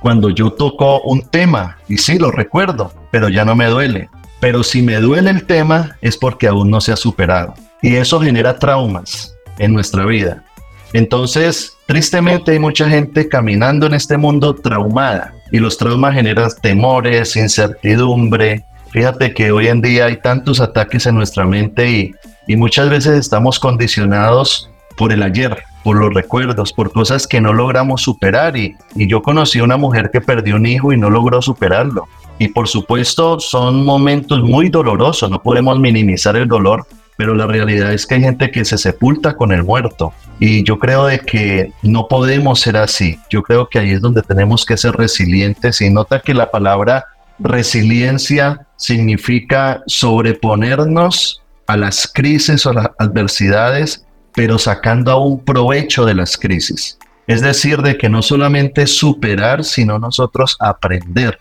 Cuando 0.00 0.28
yo 0.28 0.50
toco 0.50 1.00
un 1.02 1.22
tema, 1.22 1.78
y 1.88 1.96
sí 1.96 2.18
lo 2.18 2.30
recuerdo, 2.30 2.92
pero 3.10 3.28
ya 3.28 3.44
no 3.44 3.54
me 3.54 3.66
duele. 3.66 4.10
Pero 4.44 4.62
si 4.62 4.82
me 4.82 4.96
duele 4.96 5.30
el 5.30 5.46
tema 5.46 5.96
es 6.02 6.18
porque 6.18 6.46
aún 6.46 6.70
no 6.70 6.78
se 6.78 6.92
ha 6.92 6.96
superado. 6.96 7.54
Y 7.80 7.94
eso 7.96 8.20
genera 8.20 8.58
traumas 8.58 9.34
en 9.56 9.72
nuestra 9.72 10.04
vida. 10.04 10.44
Entonces, 10.92 11.72
tristemente 11.86 12.52
hay 12.52 12.58
mucha 12.58 12.86
gente 12.86 13.26
caminando 13.26 13.86
en 13.86 13.94
este 13.94 14.18
mundo 14.18 14.54
traumada. 14.54 15.32
Y 15.50 15.60
los 15.60 15.78
traumas 15.78 16.12
generan 16.12 16.50
temores, 16.60 17.36
incertidumbre. 17.36 18.66
Fíjate 18.90 19.32
que 19.32 19.50
hoy 19.50 19.68
en 19.68 19.80
día 19.80 20.04
hay 20.04 20.18
tantos 20.18 20.60
ataques 20.60 21.06
en 21.06 21.14
nuestra 21.14 21.46
mente 21.46 21.90
y, 21.90 22.14
y 22.46 22.56
muchas 22.56 22.90
veces 22.90 23.18
estamos 23.18 23.58
condicionados 23.58 24.68
por 24.98 25.10
el 25.10 25.22
ayer, 25.22 25.64
por 25.84 25.96
los 25.96 26.12
recuerdos, 26.12 26.72
por 26.72 26.90
cosas 26.90 27.28
que 27.28 27.40
no 27.40 27.52
logramos 27.52 28.02
superar. 28.02 28.56
Y, 28.56 28.74
y 28.96 29.06
yo 29.06 29.22
conocí 29.22 29.60
a 29.60 29.64
una 29.64 29.76
mujer 29.76 30.10
que 30.10 30.20
perdió 30.20 30.56
un 30.56 30.66
hijo 30.66 30.92
y 30.92 30.96
no 30.96 31.10
logró 31.10 31.40
superarlo. 31.40 32.08
Y 32.38 32.48
por 32.48 32.66
supuesto 32.66 33.38
son 33.38 33.84
momentos 33.84 34.42
muy 34.42 34.68
dolorosos, 34.70 35.30
no 35.30 35.40
podemos 35.40 35.78
minimizar 35.78 36.34
el 36.34 36.48
dolor, 36.48 36.84
pero 37.16 37.34
la 37.34 37.46
realidad 37.46 37.92
es 37.92 38.06
que 38.06 38.16
hay 38.16 38.22
gente 38.22 38.50
que 38.50 38.64
se 38.64 38.76
sepulta 38.76 39.36
con 39.36 39.52
el 39.52 39.62
muerto. 39.62 40.12
Y 40.40 40.64
yo 40.64 40.78
creo 40.78 41.06
de 41.06 41.20
que 41.20 41.72
no 41.82 42.08
podemos 42.08 42.60
ser 42.60 42.76
así. 42.76 43.18
Yo 43.30 43.42
creo 43.42 43.68
que 43.68 43.78
ahí 43.78 43.90
es 43.90 44.00
donde 44.00 44.22
tenemos 44.22 44.64
que 44.64 44.76
ser 44.76 44.96
resilientes 44.96 45.80
y 45.80 45.90
nota 45.90 46.20
que 46.20 46.34
la 46.34 46.50
palabra 46.50 47.06
resiliencia 47.38 48.66
significa 48.76 49.82
sobreponernos 49.86 51.42
a 51.66 51.76
las 51.76 52.10
crisis 52.12 52.66
o 52.66 52.72
las 52.72 52.90
adversidades 52.98 54.04
pero 54.34 54.58
sacando 54.58 55.12
aún 55.12 55.44
provecho 55.44 56.04
de 56.04 56.14
las 56.14 56.36
crisis. 56.36 56.98
Es 57.26 57.40
decir, 57.40 57.78
de 57.78 57.96
que 57.96 58.08
no 58.08 58.22
solamente 58.22 58.86
superar, 58.86 59.64
sino 59.64 59.98
nosotros 59.98 60.56
aprender, 60.60 61.38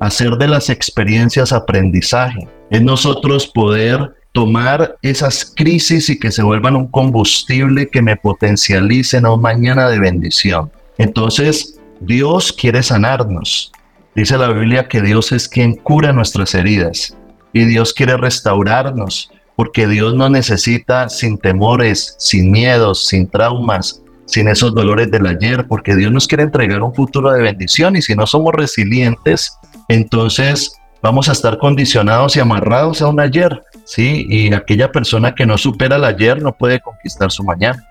hacer 0.00 0.32
de 0.32 0.48
las 0.48 0.70
experiencias 0.70 1.52
aprendizaje. 1.52 2.48
Es 2.70 2.82
nosotros 2.82 3.46
poder 3.46 4.16
tomar 4.32 4.96
esas 5.02 5.52
crisis 5.56 6.08
y 6.08 6.18
que 6.18 6.30
se 6.30 6.42
vuelvan 6.42 6.76
un 6.76 6.86
combustible 6.86 7.88
que 7.88 8.02
me 8.02 8.16
potencialicen 8.16 9.26
a 9.26 9.32
un 9.32 9.40
mañana 9.40 9.88
de 9.88 9.98
bendición. 9.98 10.70
Entonces, 10.98 11.78
Dios 12.00 12.52
quiere 12.52 12.82
sanarnos. 12.82 13.72
Dice 14.14 14.38
la 14.38 14.48
Biblia 14.48 14.88
que 14.88 15.02
Dios 15.02 15.32
es 15.32 15.48
quien 15.48 15.74
cura 15.76 16.12
nuestras 16.12 16.54
heridas 16.54 17.16
y 17.52 17.64
Dios 17.64 17.92
quiere 17.92 18.16
restaurarnos 18.16 19.30
porque 19.60 19.86
Dios 19.86 20.14
no 20.14 20.30
necesita 20.30 21.10
sin 21.10 21.36
temores, 21.36 22.14
sin 22.18 22.50
miedos, 22.50 23.06
sin 23.08 23.28
traumas, 23.28 24.02
sin 24.24 24.48
esos 24.48 24.74
dolores 24.74 25.10
del 25.10 25.26
ayer, 25.26 25.66
porque 25.68 25.94
Dios 25.94 26.10
nos 26.10 26.26
quiere 26.26 26.44
entregar 26.44 26.82
un 26.82 26.94
futuro 26.94 27.30
de 27.30 27.42
bendición 27.42 27.94
y 27.94 28.00
si 28.00 28.14
no 28.14 28.26
somos 28.26 28.54
resilientes, 28.54 29.54
entonces 29.88 30.72
vamos 31.02 31.28
a 31.28 31.32
estar 31.32 31.58
condicionados 31.58 32.36
y 32.36 32.40
amarrados 32.40 33.02
a 33.02 33.08
un 33.08 33.20
ayer, 33.20 33.62
¿sí? 33.84 34.24
Y 34.30 34.54
aquella 34.54 34.90
persona 34.90 35.34
que 35.34 35.44
no 35.44 35.58
supera 35.58 35.96
el 35.96 36.04
ayer 36.04 36.40
no 36.40 36.56
puede 36.56 36.80
conquistar 36.80 37.30
su 37.30 37.44
mañana. 37.44 37.86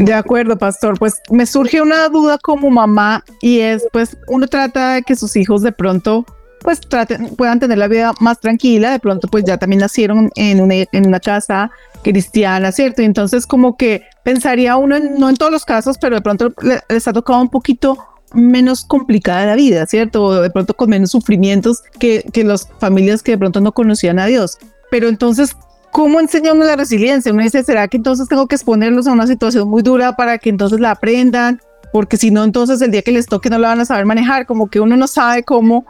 De 0.00 0.14
acuerdo, 0.14 0.58
pastor. 0.58 0.98
Pues 0.98 1.22
me 1.30 1.46
surge 1.46 1.80
una 1.80 2.08
duda 2.08 2.38
como 2.38 2.70
mamá 2.70 3.22
y 3.40 3.60
es, 3.60 3.86
pues 3.92 4.16
uno 4.26 4.48
trata 4.48 4.94
de 4.94 5.02
que 5.02 5.14
sus 5.14 5.36
hijos 5.36 5.62
de 5.62 5.70
pronto 5.70 6.26
pues 6.64 6.80
traten, 6.80 7.36
puedan 7.36 7.60
tener 7.60 7.76
la 7.76 7.88
vida 7.88 8.14
más 8.20 8.40
tranquila, 8.40 8.90
de 8.90 8.98
pronto 8.98 9.28
pues 9.28 9.44
ya 9.44 9.58
también 9.58 9.80
nacieron 9.80 10.30
en 10.34 10.62
una, 10.62 10.76
en 10.76 11.06
una 11.06 11.20
casa 11.20 11.70
cristiana, 12.02 12.72
¿cierto? 12.72 13.02
Y 13.02 13.04
entonces 13.04 13.46
como 13.46 13.76
que 13.76 14.04
pensaría 14.24 14.76
uno, 14.78 14.98
no 14.98 15.28
en 15.28 15.36
todos 15.36 15.52
los 15.52 15.66
casos, 15.66 15.98
pero 15.98 16.16
de 16.16 16.22
pronto 16.22 16.54
les 16.88 17.06
ha 17.06 17.12
tocado 17.12 17.42
un 17.42 17.50
poquito 17.50 17.98
menos 18.32 18.86
complicada 18.86 19.44
la 19.44 19.56
vida, 19.56 19.84
¿cierto? 19.84 20.24
O 20.24 20.40
de 20.40 20.48
pronto 20.48 20.72
con 20.72 20.88
menos 20.88 21.10
sufrimientos 21.10 21.82
que, 21.98 22.24
que 22.32 22.44
las 22.44 22.66
familias 22.78 23.22
que 23.22 23.32
de 23.32 23.38
pronto 23.38 23.60
no 23.60 23.72
conocían 23.72 24.18
a 24.18 24.24
Dios. 24.24 24.56
Pero 24.90 25.08
entonces, 25.08 25.54
¿cómo 25.92 26.18
enseña 26.18 26.54
uno 26.54 26.64
la 26.64 26.76
resiliencia? 26.76 27.30
Uno 27.30 27.42
dice, 27.42 27.62
¿será 27.62 27.88
que 27.88 27.98
entonces 27.98 28.26
tengo 28.26 28.46
que 28.46 28.54
exponerlos 28.54 29.06
a 29.06 29.12
una 29.12 29.26
situación 29.26 29.68
muy 29.68 29.82
dura 29.82 30.16
para 30.16 30.38
que 30.38 30.48
entonces 30.48 30.80
la 30.80 30.92
aprendan? 30.92 31.60
Porque 31.92 32.16
si 32.16 32.30
no, 32.30 32.42
entonces 32.42 32.80
el 32.80 32.90
día 32.90 33.02
que 33.02 33.12
les 33.12 33.26
toque 33.26 33.50
no 33.50 33.58
la 33.58 33.68
van 33.68 33.80
a 33.80 33.84
saber 33.84 34.06
manejar, 34.06 34.46
como 34.46 34.68
que 34.68 34.80
uno 34.80 34.96
no 34.96 35.06
sabe 35.06 35.42
cómo 35.42 35.84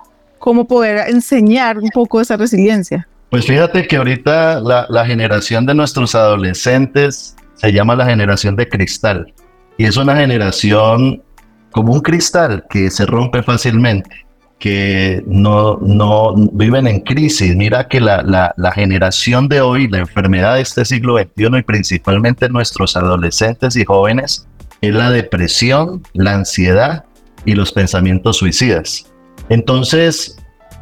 cómo 0.44 0.68
poder 0.68 1.08
enseñar 1.08 1.78
un 1.78 1.88
poco 1.88 2.20
esa 2.20 2.36
resiliencia. 2.36 3.08
Pues 3.30 3.46
fíjate 3.46 3.86
que 3.86 3.96
ahorita 3.96 4.60
la, 4.60 5.06
generación 5.06 5.64
de 5.64 5.74
nuestros 5.74 6.14
adolescentes 6.14 7.34
se 7.54 7.72
llama 7.72 7.96
la 7.96 8.04
generación 8.04 8.54
de 8.54 8.68
cristal 8.68 9.32
y 9.78 9.86
es 9.86 9.96
una 9.96 10.14
generación 10.14 11.22
como 11.70 11.94
un 11.94 12.00
cristal 12.00 12.62
que 12.68 12.90
se 12.90 13.06
rompe 13.06 13.42
fácilmente, 13.42 14.10
que 14.58 15.24
no, 15.26 15.78
no 15.80 16.34
viven 16.52 16.88
en 16.88 17.00
crisis. 17.00 17.56
Mira 17.56 17.88
que 17.88 18.02
la, 18.02 18.20
la, 18.20 18.52
la, 18.58 18.70
generación 18.72 19.48
de 19.48 19.62
hoy, 19.62 19.88
la 19.88 20.00
enfermedad 20.00 20.56
de 20.56 20.60
este 20.60 20.84
siglo 20.84 21.16
XXI 21.16 21.56
y 21.56 21.62
principalmente 21.62 22.50
nuestros 22.50 22.98
adolescentes 22.98 23.76
y 23.76 23.86
jóvenes, 23.86 24.46
es 24.82 24.94
la 24.94 25.10
depresión, 25.10 26.02
la 26.12 26.34
ansiedad 26.34 27.06
y 27.46 27.54
los 27.54 27.72
pensamientos 27.72 28.36
suicidas. 28.36 29.06
Entonces, 29.48 30.38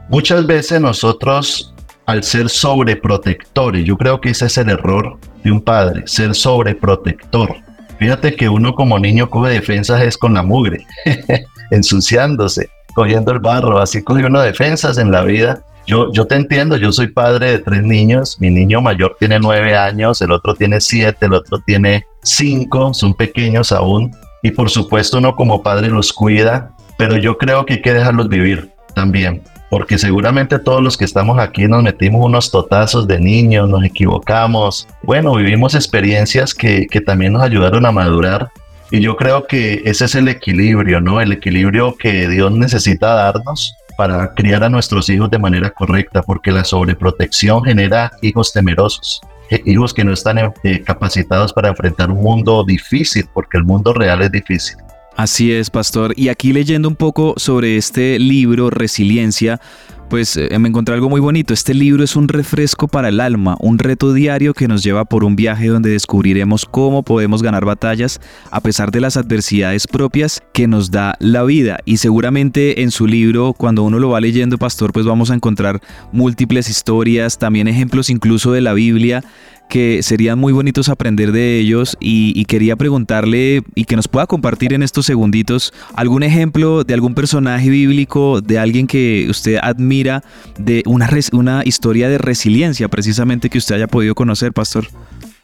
muchas 0.08 0.46
veces 0.46 0.80
nosotros, 0.80 1.74
al 2.06 2.22
ser 2.22 2.48
sobreprotectores, 2.48 3.84
yo 3.84 3.96
creo 3.96 4.20
que 4.20 4.30
ese 4.30 4.46
es 4.46 4.58
el 4.58 4.70
error 4.70 5.18
de 5.42 5.50
un 5.50 5.60
padre, 5.60 6.02
ser 6.06 6.34
sobreprotector. 6.34 7.56
Fíjate 7.98 8.34
que 8.34 8.48
uno 8.48 8.74
como 8.74 8.98
niño 8.98 9.30
coge 9.30 9.50
defensas 9.52 10.02
es 10.02 10.16
con 10.16 10.34
la 10.34 10.42
mugre, 10.42 10.86
ensuciándose, 11.70 12.68
cogiendo 12.94 13.32
el 13.32 13.38
barro, 13.38 13.80
así 13.80 14.02
coge 14.02 14.26
uno 14.26 14.40
defensas 14.40 14.98
en 14.98 15.10
la 15.12 15.22
vida. 15.22 15.64
Yo, 15.86 16.12
yo 16.12 16.26
te 16.26 16.36
entiendo, 16.36 16.76
yo 16.76 16.92
soy 16.92 17.08
padre 17.08 17.52
de 17.52 17.58
tres 17.58 17.82
niños, 17.82 18.36
mi 18.40 18.50
niño 18.50 18.80
mayor 18.80 19.16
tiene 19.18 19.40
nueve 19.40 19.76
años, 19.76 20.20
el 20.22 20.30
otro 20.30 20.54
tiene 20.54 20.80
siete, 20.80 21.26
el 21.26 21.34
otro 21.34 21.58
tiene 21.66 22.06
cinco, 22.22 22.94
son 22.94 23.14
pequeños 23.14 23.72
aún, 23.72 24.12
y 24.42 24.52
por 24.52 24.70
supuesto 24.70 25.18
uno 25.18 25.34
como 25.34 25.62
padre 25.62 25.88
los 25.88 26.12
cuida, 26.12 26.72
pero 27.02 27.16
yo 27.16 27.36
creo 27.36 27.66
que 27.66 27.72
hay 27.72 27.82
que 27.82 27.94
dejarlos 27.94 28.28
vivir 28.28 28.70
también, 28.94 29.42
porque 29.70 29.98
seguramente 29.98 30.60
todos 30.60 30.80
los 30.80 30.96
que 30.96 31.04
estamos 31.04 31.36
aquí 31.40 31.66
nos 31.66 31.82
metimos 31.82 32.24
unos 32.24 32.52
totazos 32.52 33.08
de 33.08 33.18
niños, 33.18 33.68
nos 33.68 33.82
equivocamos, 33.82 34.86
bueno, 35.02 35.34
vivimos 35.34 35.74
experiencias 35.74 36.54
que, 36.54 36.86
que 36.86 37.00
también 37.00 37.32
nos 37.32 37.42
ayudaron 37.42 37.86
a 37.86 37.90
madurar 37.90 38.50
y 38.92 39.00
yo 39.00 39.16
creo 39.16 39.48
que 39.48 39.82
ese 39.84 40.04
es 40.04 40.14
el 40.14 40.28
equilibrio, 40.28 41.00
¿no? 41.00 41.20
El 41.20 41.32
equilibrio 41.32 41.96
que 41.96 42.28
Dios 42.28 42.52
necesita 42.52 43.14
darnos 43.14 43.74
para 43.96 44.32
criar 44.34 44.62
a 44.62 44.68
nuestros 44.68 45.08
hijos 45.08 45.28
de 45.28 45.40
manera 45.40 45.70
correcta, 45.70 46.22
porque 46.22 46.52
la 46.52 46.62
sobreprotección 46.62 47.64
genera 47.64 48.12
hijos 48.22 48.52
temerosos, 48.52 49.20
hijos 49.64 49.92
que 49.92 50.04
no 50.04 50.12
están 50.12 50.38
eh, 50.38 50.82
capacitados 50.84 51.52
para 51.52 51.70
enfrentar 51.70 52.12
un 52.12 52.22
mundo 52.22 52.62
difícil, 52.62 53.28
porque 53.34 53.58
el 53.58 53.64
mundo 53.64 53.92
real 53.92 54.22
es 54.22 54.30
difícil. 54.30 54.76
Así 55.16 55.52
es, 55.52 55.70
pastor. 55.70 56.14
Y 56.16 56.28
aquí 56.28 56.52
leyendo 56.52 56.88
un 56.88 56.96
poco 56.96 57.34
sobre 57.36 57.76
este 57.76 58.18
libro, 58.18 58.70
Resiliencia, 58.70 59.60
pues 60.08 60.36
eh, 60.36 60.58
me 60.58 60.68
encontré 60.68 60.94
algo 60.94 61.08
muy 61.08 61.20
bonito. 61.20 61.54
Este 61.54 61.72
libro 61.72 62.04
es 62.04 62.16
un 62.16 62.28
refresco 62.28 62.86
para 62.86 63.08
el 63.08 63.18
alma, 63.18 63.56
un 63.60 63.78
reto 63.78 64.12
diario 64.12 64.52
que 64.52 64.68
nos 64.68 64.82
lleva 64.82 65.06
por 65.06 65.24
un 65.24 65.36
viaje 65.36 65.68
donde 65.68 65.88
descubriremos 65.88 66.66
cómo 66.66 67.02
podemos 67.02 67.42
ganar 67.42 67.64
batallas 67.64 68.20
a 68.50 68.60
pesar 68.60 68.90
de 68.90 69.00
las 69.00 69.16
adversidades 69.16 69.86
propias 69.86 70.42
que 70.52 70.66
nos 70.66 70.90
da 70.90 71.14
la 71.18 71.44
vida. 71.44 71.78
Y 71.86 71.96
seguramente 71.96 72.82
en 72.82 72.90
su 72.90 73.06
libro, 73.06 73.54
cuando 73.54 73.84
uno 73.84 73.98
lo 73.98 74.10
va 74.10 74.20
leyendo, 74.20 74.58
pastor, 74.58 74.92
pues 74.92 75.06
vamos 75.06 75.30
a 75.30 75.34
encontrar 75.34 75.80
múltiples 76.12 76.68
historias, 76.68 77.38
también 77.38 77.66
ejemplos 77.66 78.10
incluso 78.10 78.52
de 78.52 78.60
la 78.60 78.74
Biblia 78.74 79.24
que 79.72 80.02
serían 80.02 80.38
muy 80.38 80.52
bonitos 80.52 80.90
aprender 80.90 81.32
de 81.32 81.58
ellos 81.58 81.96
y, 81.98 82.44
quería 82.44 82.76
preguntarle 82.76 83.62
y 83.74 83.86
que 83.86 83.96
nos 83.96 84.06
pueda 84.06 84.26
compartir 84.26 84.74
en 84.74 84.82
estos 84.82 85.06
segunditos 85.06 85.72
algún 85.94 86.22
ejemplo 86.22 86.84
de 86.84 86.92
algún 86.92 87.14
personaje 87.14 87.70
bíblico, 87.70 88.42
de 88.42 88.58
alguien 88.58 88.86
que 88.86 89.26
usted 89.30 89.56
admira, 89.62 90.24
de 90.58 90.82
una, 90.84 91.08
una 91.32 91.62
historia 91.64 92.10
de 92.10 92.18
resiliencia 92.18 92.88
precisamente 92.88 93.48
que 93.48 93.56
usted 93.56 93.76
haya 93.76 93.86
podido 93.86 94.14
conocer, 94.14 94.52
pastor. 94.52 94.88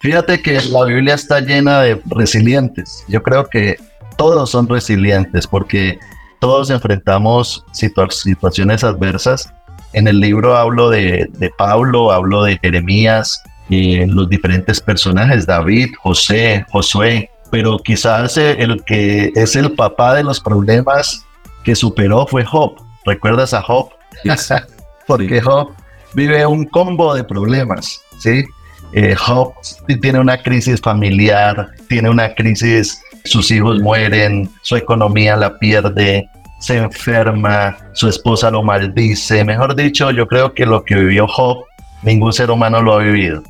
Fíjate 0.00 0.42
que 0.42 0.60
la 0.60 0.84
Biblia 0.84 1.14
está 1.14 1.40
llena 1.40 1.80
de 1.80 1.98
resilientes. 2.10 3.04
Yo 3.08 3.22
creo 3.22 3.48
que 3.48 3.76
todos 4.18 4.50
son 4.50 4.68
resilientes 4.68 5.46
porque 5.46 5.98
todos 6.38 6.68
enfrentamos 6.68 7.64
situaciones 7.72 8.84
adversas. 8.84 9.50
En 9.94 10.06
el 10.06 10.20
libro 10.20 10.54
hablo 10.54 10.90
de, 10.90 11.30
de 11.38 11.50
Pablo, 11.56 12.12
hablo 12.12 12.42
de 12.42 12.58
Jeremías, 12.58 13.42
los 13.68 14.28
diferentes 14.28 14.80
personajes, 14.80 15.46
David, 15.46 15.90
José, 16.00 16.64
Josué, 16.70 17.30
pero 17.50 17.78
quizás 17.78 18.36
el 18.36 18.82
que 18.84 19.32
es 19.34 19.56
el 19.56 19.72
papá 19.72 20.14
de 20.14 20.24
los 20.24 20.40
problemas 20.40 21.24
que 21.64 21.74
superó 21.74 22.26
fue 22.26 22.44
Job. 22.44 22.76
¿Recuerdas 23.04 23.54
a 23.54 23.62
Job? 23.62 23.90
Porque 25.06 25.40
Job 25.40 25.72
vive 26.14 26.46
un 26.46 26.64
combo 26.64 27.14
de 27.14 27.24
problemas, 27.24 28.00
¿sí? 28.18 28.44
Eh, 28.92 29.14
Job 29.14 29.52
tiene 30.00 30.18
una 30.18 30.42
crisis 30.42 30.80
familiar, 30.80 31.68
tiene 31.88 32.08
una 32.08 32.34
crisis, 32.34 33.00
sus 33.24 33.50
hijos 33.50 33.80
mueren, 33.80 34.50
su 34.62 34.76
economía 34.76 35.36
la 35.36 35.58
pierde, 35.58 36.28
se 36.60 36.78
enferma, 36.78 37.76
su 37.92 38.08
esposa 38.08 38.50
lo 38.50 38.62
maldice. 38.62 39.44
Mejor 39.44 39.74
dicho, 39.74 40.10
yo 40.10 40.26
creo 40.26 40.54
que 40.54 40.64
lo 40.64 40.84
que 40.84 40.94
vivió 40.94 41.26
Job, 41.28 41.64
ningún 42.02 42.32
ser 42.32 42.50
humano 42.50 42.80
lo 42.82 42.94
ha 42.94 42.98
vivido. 42.98 43.42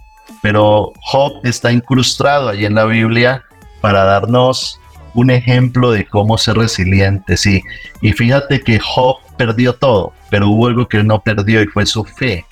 Pero 0.43 0.93
Job 1.01 1.33
está 1.45 1.73
incrustado 1.73 2.49
allí 2.49 2.65
en 2.65 2.75
la 2.75 2.85
Biblia 2.85 3.45
para 3.81 4.05
darnos 4.05 4.81
un 5.15 5.31
ejemplo 5.31 5.91
de 5.91 6.07
cómo 6.07 6.39
ser 6.39 6.57
resiliente, 6.57 7.37
sí. 7.37 7.63
Y 8.01 8.13
fíjate 8.13 8.61
que 8.61 8.79
Job 8.79 9.17
perdió 9.37 9.75
todo, 9.75 10.13
pero 10.31 10.49
hubo 10.49 10.69
algo 10.69 10.89
que 10.89 11.03
no 11.03 11.21
perdió 11.21 11.63
y 11.63 11.67
fue 11.67 11.87
su 11.87 12.05
fe. 12.05 12.45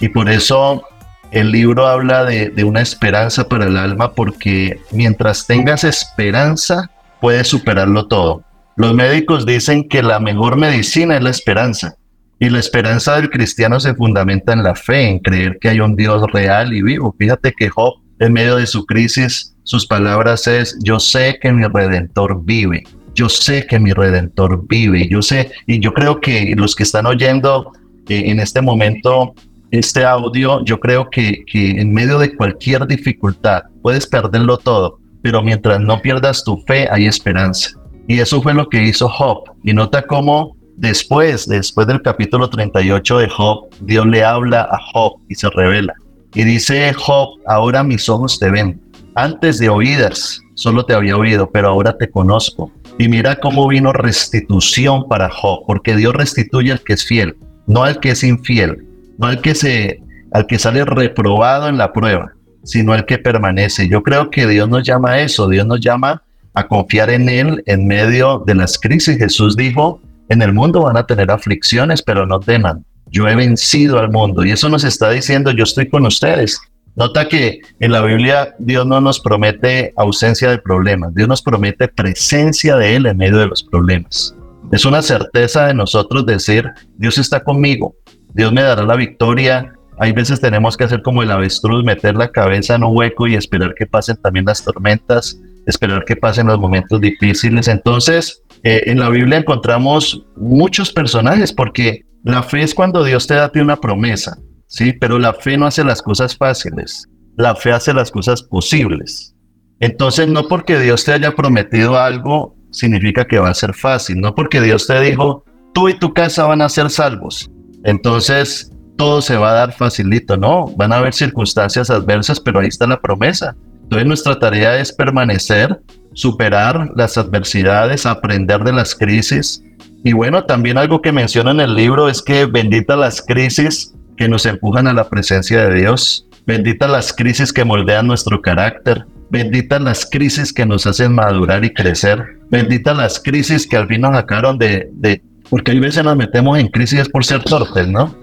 Y 0.00 0.08
por 0.08 0.28
eso 0.28 0.82
el 1.30 1.50
libro 1.50 1.86
habla 1.86 2.24
de 2.24 2.64
una 2.64 2.80
esperanza 2.80 3.48
para 3.48 3.66
el 3.66 3.76
alma, 3.76 4.12
porque 4.12 4.80
mientras 4.90 5.46
tengas 5.46 5.84
esperanza, 5.84 6.90
puedes 7.20 7.48
superarlo 7.48 8.06
todo. 8.06 8.42
Los 8.76 8.94
médicos 8.94 9.46
dicen 9.46 9.88
que 9.88 10.02
la 10.02 10.18
mejor 10.20 10.56
medicina 10.56 11.16
es 11.16 11.22
la 11.22 11.30
esperanza. 11.30 11.96
Y 12.38 12.50
la 12.50 12.58
esperanza 12.58 13.16
del 13.16 13.30
cristiano 13.30 13.78
se 13.80 13.94
fundamenta 13.94 14.52
en 14.52 14.62
la 14.62 14.74
fe, 14.74 15.08
en 15.08 15.18
creer 15.20 15.58
que 15.60 15.68
hay 15.68 15.80
un 15.80 15.96
Dios 15.96 16.22
real 16.32 16.72
y 16.72 16.82
vivo. 16.82 17.14
Fíjate 17.18 17.52
que 17.52 17.68
Job, 17.68 17.94
en 18.18 18.32
medio 18.32 18.56
de 18.56 18.66
su 18.66 18.84
crisis, 18.84 19.54
sus 19.62 19.86
palabras 19.86 20.46
es, 20.46 20.76
yo 20.82 21.00
sé 21.00 21.38
que 21.40 21.52
mi 21.52 21.64
redentor 21.66 22.44
vive, 22.44 22.84
yo 23.14 23.28
sé 23.28 23.66
que 23.66 23.78
mi 23.78 23.92
redentor 23.92 24.66
vive, 24.68 25.08
yo 25.08 25.22
sé, 25.22 25.52
y 25.66 25.80
yo 25.80 25.94
creo 25.94 26.20
que 26.20 26.54
los 26.56 26.74
que 26.74 26.82
están 26.82 27.06
oyendo 27.06 27.72
eh, 28.08 28.24
en 28.26 28.40
este 28.40 28.60
momento 28.60 29.34
este 29.70 30.04
audio, 30.04 30.64
yo 30.64 30.78
creo 30.78 31.08
que, 31.10 31.44
que 31.46 31.70
en 31.80 31.92
medio 31.92 32.18
de 32.18 32.36
cualquier 32.36 32.86
dificultad 32.86 33.62
puedes 33.82 34.06
perderlo 34.06 34.58
todo, 34.58 34.98
pero 35.22 35.42
mientras 35.42 35.80
no 35.80 36.00
pierdas 36.00 36.44
tu 36.44 36.58
fe 36.66 36.88
hay 36.90 37.06
esperanza. 37.06 37.70
Y 38.06 38.20
eso 38.20 38.42
fue 38.42 38.54
lo 38.54 38.68
que 38.68 38.82
hizo 38.82 39.08
Job. 39.08 39.44
Y 39.64 39.72
nota 39.72 40.02
cómo 40.02 40.56
después, 40.76 41.46
después 41.48 41.86
del 41.86 42.02
capítulo 42.02 42.48
38 42.48 43.18
de 43.18 43.28
Job, 43.28 43.68
Dios 43.80 44.06
le 44.06 44.24
habla 44.24 44.62
a 44.62 44.78
Job 44.92 45.20
y 45.28 45.34
se 45.34 45.48
revela. 45.50 45.94
Y 46.34 46.44
dice 46.44 46.92
Job, 46.94 47.38
ahora 47.46 47.84
mis 47.84 48.08
ojos 48.08 48.38
te 48.38 48.50
ven, 48.50 48.80
antes 49.14 49.58
de 49.58 49.68
oídas, 49.68 50.40
solo 50.54 50.84
te 50.84 50.94
había 50.94 51.16
oído, 51.16 51.48
pero 51.50 51.68
ahora 51.68 51.96
te 51.96 52.10
conozco. 52.10 52.72
Y 52.98 53.08
mira 53.08 53.36
cómo 53.36 53.68
vino 53.68 53.92
restitución 53.92 55.08
para 55.08 55.30
Job, 55.30 55.64
porque 55.66 55.96
Dios 55.96 56.14
restituye 56.14 56.72
al 56.72 56.80
que 56.80 56.94
es 56.94 57.04
fiel, 57.04 57.36
no 57.66 57.84
al 57.84 58.00
que 58.00 58.10
es 58.10 58.24
infiel, 58.24 58.86
no 59.18 59.28
al 59.28 59.40
que 59.40 59.54
se 59.54 60.00
al 60.32 60.48
que 60.48 60.58
sale 60.58 60.84
reprobado 60.84 61.68
en 61.68 61.78
la 61.78 61.92
prueba, 61.92 62.32
sino 62.64 62.92
al 62.92 63.06
que 63.06 63.18
permanece. 63.18 63.88
Yo 63.88 64.02
creo 64.02 64.30
que 64.30 64.48
Dios 64.48 64.68
nos 64.68 64.82
llama 64.82 65.12
a 65.12 65.20
eso, 65.20 65.48
Dios 65.48 65.64
nos 65.64 65.80
llama 65.80 66.22
a 66.54 66.66
confiar 66.66 67.10
en 67.10 67.28
él 67.28 67.62
en 67.66 67.86
medio 67.86 68.42
de 68.44 68.56
las 68.56 68.76
crisis. 68.76 69.16
Jesús 69.16 69.56
dijo, 69.56 70.00
en 70.28 70.42
el 70.42 70.52
mundo 70.52 70.82
van 70.82 70.96
a 70.96 71.06
tener 71.06 71.30
aflicciones, 71.30 72.02
pero 72.02 72.26
no 72.26 72.40
teman. 72.40 72.84
Yo 73.10 73.28
he 73.28 73.34
vencido 73.34 73.98
al 73.98 74.10
mundo 74.10 74.44
y 74.44 74.50
eso 74.50 74.68
nos 74.68 74.84
está 74.84 75.10
diciendo, 75.10 75.50
yo 75.50 75.64
estoy 75.64 75.88
con 75.88 76.06
ustedes. 76.06 76.60
Nota 76.96 77.28
que 77.28 77.60
en 77.80 77.90
la 77.90 78.02
Biblia 78.02 78.54
Dios 78.58 78.86
no 78.86 79.00
nos 79.00 79.20
promete 79.20 79.92
ausencia 79.96 80.50
de 80.50 80.58
problemas, 80.58 81.12
Dios 81.14 81.28
nos 81.28 81.42
promete 81.42 81.88
presencia 81.88 82.76
de 82.76 82.96
Él 82.96 83.06
en 83.06 83.16
medio 83.16 83.38
de 83.38 83.46
los 83.46 83.64
problemas. 83.64 84.34
Es 84.70 84.84
una 84.84 85.02
certeza 85.02 85.66
de 85.66 85.74
nosotros 85.74 86.24
decir, 86.24 86.70
Dios 86.96 87.18
está 87.18 87.42
conmigo, 87.42 87.94
Dios 88.32 88.52
me 88.52 88.62
dará 88.62 88.84
la 88.84 88.96
victoria. 88.96 89.72
Hay 89.98 90.12
veces 90.12 90.40
tenemos 90.40 90.76
que 90.76 90.84
hacer 90.84 91.02
como 91.02 91.22
el 91.22 91.30
avestruz, 91.30 91.84
meter 91.84 92.16
la 92.16 92.30
cabeza 92.30 92.76
en 92.76 92.84
un 92.84 92.96
hueco 92.96 93.26
y 93.26 93.34
esperar 93.34 93.74
que 93.74 93.86
pasen 93.86 94.16
también 94.16 94.44
las 94.46 94.64
tormentas, 94.64 95.38
esperar 95.66 96.04
que 96.04 96.16
pasen 96.16 96.46
los 96.46 96.58
momentos 96.58 97.00
difíciles. 97.00 97.68
Entonces, 97.68 98.42
eh, 98.64 98.82
en 98.86 98.98
la 98.98 99.10
Biblia 99.10 99.38
encontramos 99.38 100.26
muchos 100.36 100.92
personajes 100.92 101.52
porque 101.52 102.04
la 102.24 102.42
fe 102.42 102.62
es 102.62 102.74
cuando 102.74 103.04
Dios 103.04 103.26
te 103.26 103.34
da 103.34 103.50
una 103.54 103.76
promesa. 103.76 104.38
¿sí? 104.66 104.92
Pero 104.92 105.18
la 105.18 105.34
fe 105.34 105.56
no 105.56 105.66
hace 105.66 105.84
las 105.84 106.02
cosas 106.02 106.36
fáciles, 106.36 107.08
la 107.36 107.54
fe 107.54 107.72
hace 107.72 107.94
las 107.94 108.10
cosas 108.10 108.42
posibles. 108.42 109.34
Entonces, 109.80 110.28
no 110.28 110.48
porque 110.48 110.78
Dios 110.78 111.04
te 111.04 111.12
haya 111.12 111.34
prometido 111.34 111.98
algo, 111.98 112.56
significa 112.70 113.24
que 113.24 113.38
va 113.38 113.50
a 113.50 113.54
ser 113.54 113.74
fácil, 113.74 114.20
no 114.20 114.34
porque 114.34 114.60
Dios 114.60 114.86
te 114.86 115.00
dijo, 115.00 115.44
tú 115.74 115.88
y 115.88 115.94
tu 115.94 116.12
casa 116.12 116.46
van 116.46 116.62
a 116.62 116.68
ser 116.68 116.90
salvos. 116.90 117.50
Entonces, 117.84 118.70
todo 118.96 119.20
se 119.20 119.36
va 119.36 119.50
a 119.50 119.54
dar 119.54 119.72
facilito, 119.72 120.36
no, 120.36 120.68
van 120.76 120.92
a 120.92 120.98
haber 120.98 121.12
circunstancias 121.12 121.90
adversas, 121.90 122.40
pero 122.40 122.60
ahí 122.60 122.68
está 122.68 122.86
la 122.86 123.00
promesa. 123.00 123.56
Entonces, 123.82 124.06
nuestra 124.06 124.38
tarea 124.38 124.78
es 124.78 124.92
permanecer, 124.92 125.80
superar 126.14 126.90
las 126.96 127.18
adversidades, 127.18 128.06
aprender 128.06 128.64
de 128.64 128.72
las 128.72 128.94
crisis. 128.94 129.62
Y 130.02 130.12
bueno, 130.12 130.44
también 130.44 130.78
algo 130.78 131.02
que 131.02 131.12
menciona 131.12 131.50
en 131.50 131.60
el 131.60 131.74
libro 131.74 132.08
es 132.08 132.22
que 132.22 132.46
bendita 132.46 132.96
las 132.96 133.22
crisis 133.22 133.94
que 134.16 134.28
nos 134.28 134.46
empujan 134.46 134.86
a 134.86 134.92
la 134.92 135.08
presencia 135.08 135.66
de 135.66 135.80
Dios. 135.80 136.26
Benditas 136.46 136.90
las 136.90 137.12
crisis 137.12 137.52
que 137.52 137.64
moldean 137.64 138.06
nuestro 138.06 138.40
carácter. 138.40 139.06
Benditas 139.30 139.80
las 139.80 140.06
crisis 140.06 140.52
que 140.52 140.66
nos 140.66 140.86
hacen 140.86 141.12
madurar 141.12 141.64
y 141.64 141.72
crecer. 141.72 142.38
Benditas 142.50 142.96
las 142.96 143.18
crisis 143.18 143.66
que 143.66 143.76
al 143.76 143.88
fin 143.88 144.02
nos 144.02 144.14
sacaron 144.14 144.58
de, 144.58 144.88
de... 144.92 145.22
Porque 145.48 145.72
hay 145.72 145.80
veces 145.80 146.04
nos 146.04 146.16
metemos 146.16 146.58
en 146.58 146.68
crisis 146.68 147.08
por 147.08 147.24
ser 147.24 147.42
torpes, 147.42 147.88
¿no? 147.88 148.14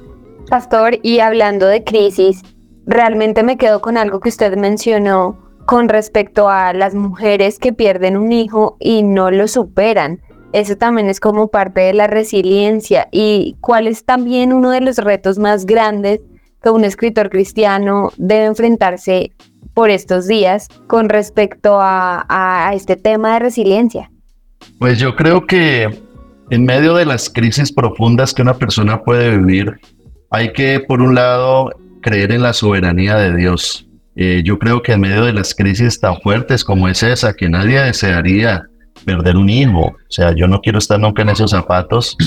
Pastor, 0.49 0.99
y 1.01 1.19
hablando 1.19 1.65
de 1.65 1.83
crisis, 1.83 2.41
realmente 2.85 3.41
me 3.41 3.57
quedo 3.57 3.81
con 3.81 3.97
algo 3.97 4.19
que 4.19 4.29
usted 4.29 4.55
mencionó 4.55 5.40
con 5.65 5.89
respecto 5.89 6.49
a 6.49 6.73
las 6.73 6.95
mujeres 6.95 7.59
que 7.59 7.73
pierden 7.73 8.17
un 8.17 8.31
hijo 8.31 8.77
y 8.79 9.03
no 9.03 9.31
lo 9.31 9.47
superan 9.47 10.21
eso 10.53 10.75
también 10.75 11.09
es 11.09 11.19
como 11.19 11.47
parte 11.47 11.81
de 11.81 11.93
la 11.93 12.07
resiliencia 12.07 13.07
y 13.11 13.55
cuál 13.61 13.87
es 13.87 14.03
también 14.03 14.51
uno 14.51 14.71
de 14.71 14.81
los 14.81 14.97
retos 14.97 15.37
más 15.37 15.65
grandes 15.65 16.19
que 16.61 16.69
un 16.69 16.83
escritor 16.83 17.29
cristiano 17.29 18.11
debe 18.17 18.45
enfrentarse 18.45 19.31
por 19.73 19.89
estos 19.89 20.27
días 20.27 20.67
con 20.87 21.07
respecto 21.07 21.77
a, 21.79 22.71
este 22.73 22.97
tema 22.97 23.33
de 23.33 23.39
resiliencia. 23.39 24.11
Pues 24.77 24.99
yo 24.99 25.15
creo 25.15 25.45
que 25.47 25.89
en 26.49 26.65
medio 26.65 26.95
de 26.95 27.05
las 27.05 27.29
crisis 27.29 27.71
profundas 27.71 28.33
que 28.33 28.41
una 28.41 28.55
persona 28.55 29.01
puede 29.01 29.37
vivir, 29.37 29.79
hay 30.29 30.51
que, 30.51 30.81
por 30.81 31.01
un 31.01 31.15
lado, 31.15 31.71
creer 32.01 32.31
en 32.33 32.41
la 32.41 32.53
soberanía 32.53 33.15
de 33.15 33.35
Dios. 33.35 33.87
Eh, 34.15 34.41
yo 34.43 34.59
creo 34.59 34.81
que 34.81 34.93
en 34.93 35.01
medio 35.01 35.23
de 35.23 35.33
las 35.33 35.55
crisis 35.55 35.99
tan 35.99 36.19
fuertes 36.21 36.63
como 36.63 36.87
es 36.87 37.01
esa, 37.03 37.33
que 37.33 37.49
nadie 37.49 37.79
desearía 37.79 38.63
perder 39.05 39.37
un 39.37 39.49
hijo. 39.49 39.87
O 39.87 39.95
sea, 40.09 40.33
yo 40.35 40.47
no 40.47 40.61
quiero 40.61 40.79
estar 40.79 40.99
nunca 40.99 41.21
en 41.21 41.29
esos 41.29 41.51
zapatos 41.51 42.17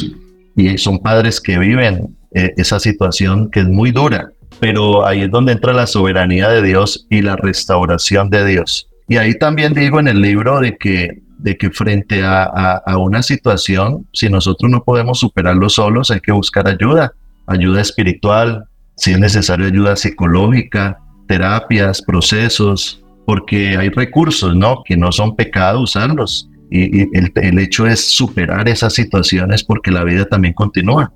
y 0.56 0.78
son 0.78 0.98
padres 0.98 1.40
que 1.40 1.58
viven 1.58 2.16
eh, 2.32 2.52
esa 2.56 2.80
situación 2.80 3.50
que 3.50 3.60
es 3.60 3.68
muy 3.68 3.90
dura, 3.90 4.30
pero 4.60 5.06
ahí 5.06 5.22
es 5.22 5.30
donde 5.30 5.52
entra 5.52 5.72
la 5.72 5.86
soberanía 5.86 6.48
de 6.48 6.62
Dios 6.62 7.06
y 7.10 7.22
la 7.22 7.36
restauración 7.36 8.30
de 8.30 8.44
Dios. 8.46 8.88
Y 9.08 9.16
ahí 9.16 9.38
también 9.38 9.74
digo 9.74 10.00
en 10.00 10.08
el 10.08 10.20
libro 10.22 10.60
de 10.60 10.76
que, 10.78 11.22
de 11.38 11.56
que 11.58 11.70
frente 11.70 12.22
a, 12.22 12.44
a 12.44 12.96
una 12.96 13.22
situación, 13.22 14.06
si 14.12 14.30
nosotros 14.30 14.70
no 14.70 14.82
podemos 14.82 15.18
superarlo 15.18 15.68
solos, 15.68 16.10
hay 16.10 16.20
que 16.20 16.32
buscar 16.32 16.66
ayuda, 16.66 17.12
ayuda 17.46 17.82
espiritual, 17.82 18.64
si 18.96 19.12
es 19.12 19.18
necesario 19.18 19.66
ayuda 19.66 19.96
psicológica, 19.96 20.98
terapias, 21.26 22.02
procesos, 22.02 23.02
porque 23.26 23.76
hay 23.76 23.88
recursos, 23.88 24.54
¿no? 24.54 24.82
Que 24.84 24.96
no 24.96 25.12
son 25.12 25.34
pecado 25.34 25.80
usarlos 25.80 26.48
y, 26.70 27.02
el, 27.16 27.58
hecho 27.58 27.86
es 27.86 28.00
superar 28.00 28.68
esas 28.68 28.94
situaciones 28.94 29.62
porque 29.62 29.90
la 29.90 30.04
vida 30.04 30.24
también 30.24 30.54
continúa. 30.54 31.12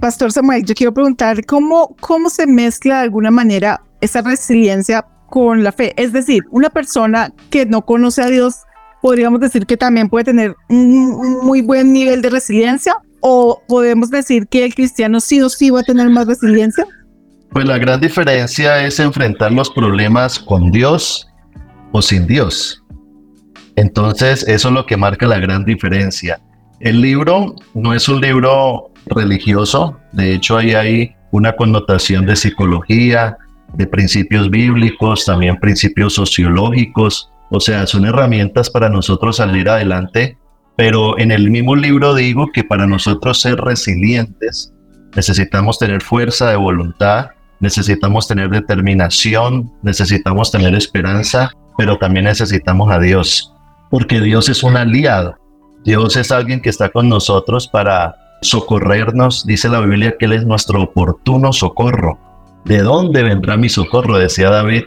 Pastor 0.00 0.32
Samuel, 0.32 0.64
yo 0.64 0.74
quiero 0.74 0.92
preguntar 0.92 1.44
cómo, 1.46 1.96
cómo 2.00 2.28
se 2.28 2.46
mezcla 2.46 2.96
de 2.96 3.02
alguna 3.04 3.30
manera 3.30 3.82
esa 4.00 4.20
resiliencia 4.22 5.06
con 5.30 5.62
la 5.62 5.72
fe. 5.72 5.94
Es 5.96 6.12
decir, 6.12 6.42
una 6.50 6.70
persona 6.70 7.32
que 7.50 7.66
no 7.66 7.82
conoce 7.82 8.22
a 8.22 8.26
Dios, 8.26 8.56
podríamos 9.00 9.40
decir 9.40 9.64
que 9.66 9.76
también 9.76 10.08
puede 10.08 10.24
tener 10.24 10.54
un, 10.68 11.38
muy 11.42 11.62
buen 11.62 11.92
nivel 11.92 12.20
de 12.20 12.30
resiliencia 12.30 12.96
o 13.20 13.62
podemos 13.68 14.10
decir 14.10 14.46
que 14.48 14.64
el 14.64 14.74
cristiano 14.74 15.20
sí 15.20 15.40
o 15.40 15.48
sí 15.48 15.70
va 15.70 15.80
a 15.80 15.84
tener 15.84 16.10
más 16.10 16.26
resiliencia. 16.26 16.86
Pues 17.50 17.64
la 17.66 17.78
gran 17.78 18.00
diferencia 18.00 18.84
es 18.84 19.00
enfrentar 19.00 19.52
los 19.52 19.70
problemas 19.70 20.38
con 20.38 20.70
Dios 20.70 21.28
o 21.92 22.02
sin 22.02 22.26
Dios. 22.26 22.82
Entonces, 23.76 24.46
eso 24.48 24.68
es 24.68 24.74
lo 24.74 24.86
que 24.86 24.96
marca 24.96 25.26
la 25.26 25.38
gran 25.38 25.64
diferencia. 25.64 26.40
El 26.80 27.00
libro 27.00 27.54
no 27.74 27.94
es 27.94 28.08
un 28.08 28.20
libro 28.20 28.90
religioso, 29.06 29.98
de 30.12 30.34
hecho 30.34 30.56
ahí 30.58 30.74
hay 30.74 31.16
una 31.30 31.52
connotación 31.52 32.26
de 32.26 32.36
psicología, 32.36 33.36
de 33.74 33.86
principios 33.86 34.50
bíblicos, 34.50 35.24
también 35.24 35.58
principios 35.58 36.14
sociológicos, 36.14 37.30
O 37.48 37.60
sea, 37.60 37.86
son 37.86 38.04
herramientas 38.04 38.70
para 38.70 38.88
nosotros 38.88 39.36
salir 39.36 39.68
adelante, 39.68 40.36
pero 40.76 41.18
en 41.18 41.30
el 41.30 41.50
mismo 41.50 41.76
libro 41.76 42.14
digo 42.14 42.50
que 42.52 42.64
para 42.64 42.86
nosotros 42.86 43.40
ser 43.40 43.56
resilientes 43.60 44.72
necesitamos 45.14 45.78
tener 45.78 46.02
fuerza 46.02 46.50
de 46.50 46.56
voluntad, 46.56 47.28
necesitamos 47.60 48.28
tener 48.28 48.50
determinación, 48.50 49.72
necesitamos 49.82 50.50
tener 50.50 50.74
esperanza, 50.74 51.50
pero 51.76 51.98
también 51.98 52.24
necesitamos 52.24 52.90
a 52.90 52.98
Dios, 52.98 53.52
porque 53.90 54.20
Dios 54.20 54.48
es 54.48 54.62
un 54.62 54.76
aliado. 54.76 55.36
Dios 55.84 56.16
es 56.16 56.32
alguien 56.32 56.60
que 56.60 56.70
está 56.70 56.88
con 56.88 57.08
nosotros 57.08 57.68
para 57.68 58.16
socorrernos. 58.42 59.46
Dice 59.46 59.68
la 59.68 59.80
Biblia 59.80 60.16
que 60.18 60.26
Él 60.26 60.32
es 60.32 60.44
nuestro 60.44 60.82
oportuno 60.82 61.52
socorro. 61.52 62.18
¿De 62.64 62.82
dónde 62.82 63.22
vendrá 63.22 63.56
mi 63.56 63.68
socorro? 63.68 64.18
Decía 64.18 64.50
David. 64.50 64.84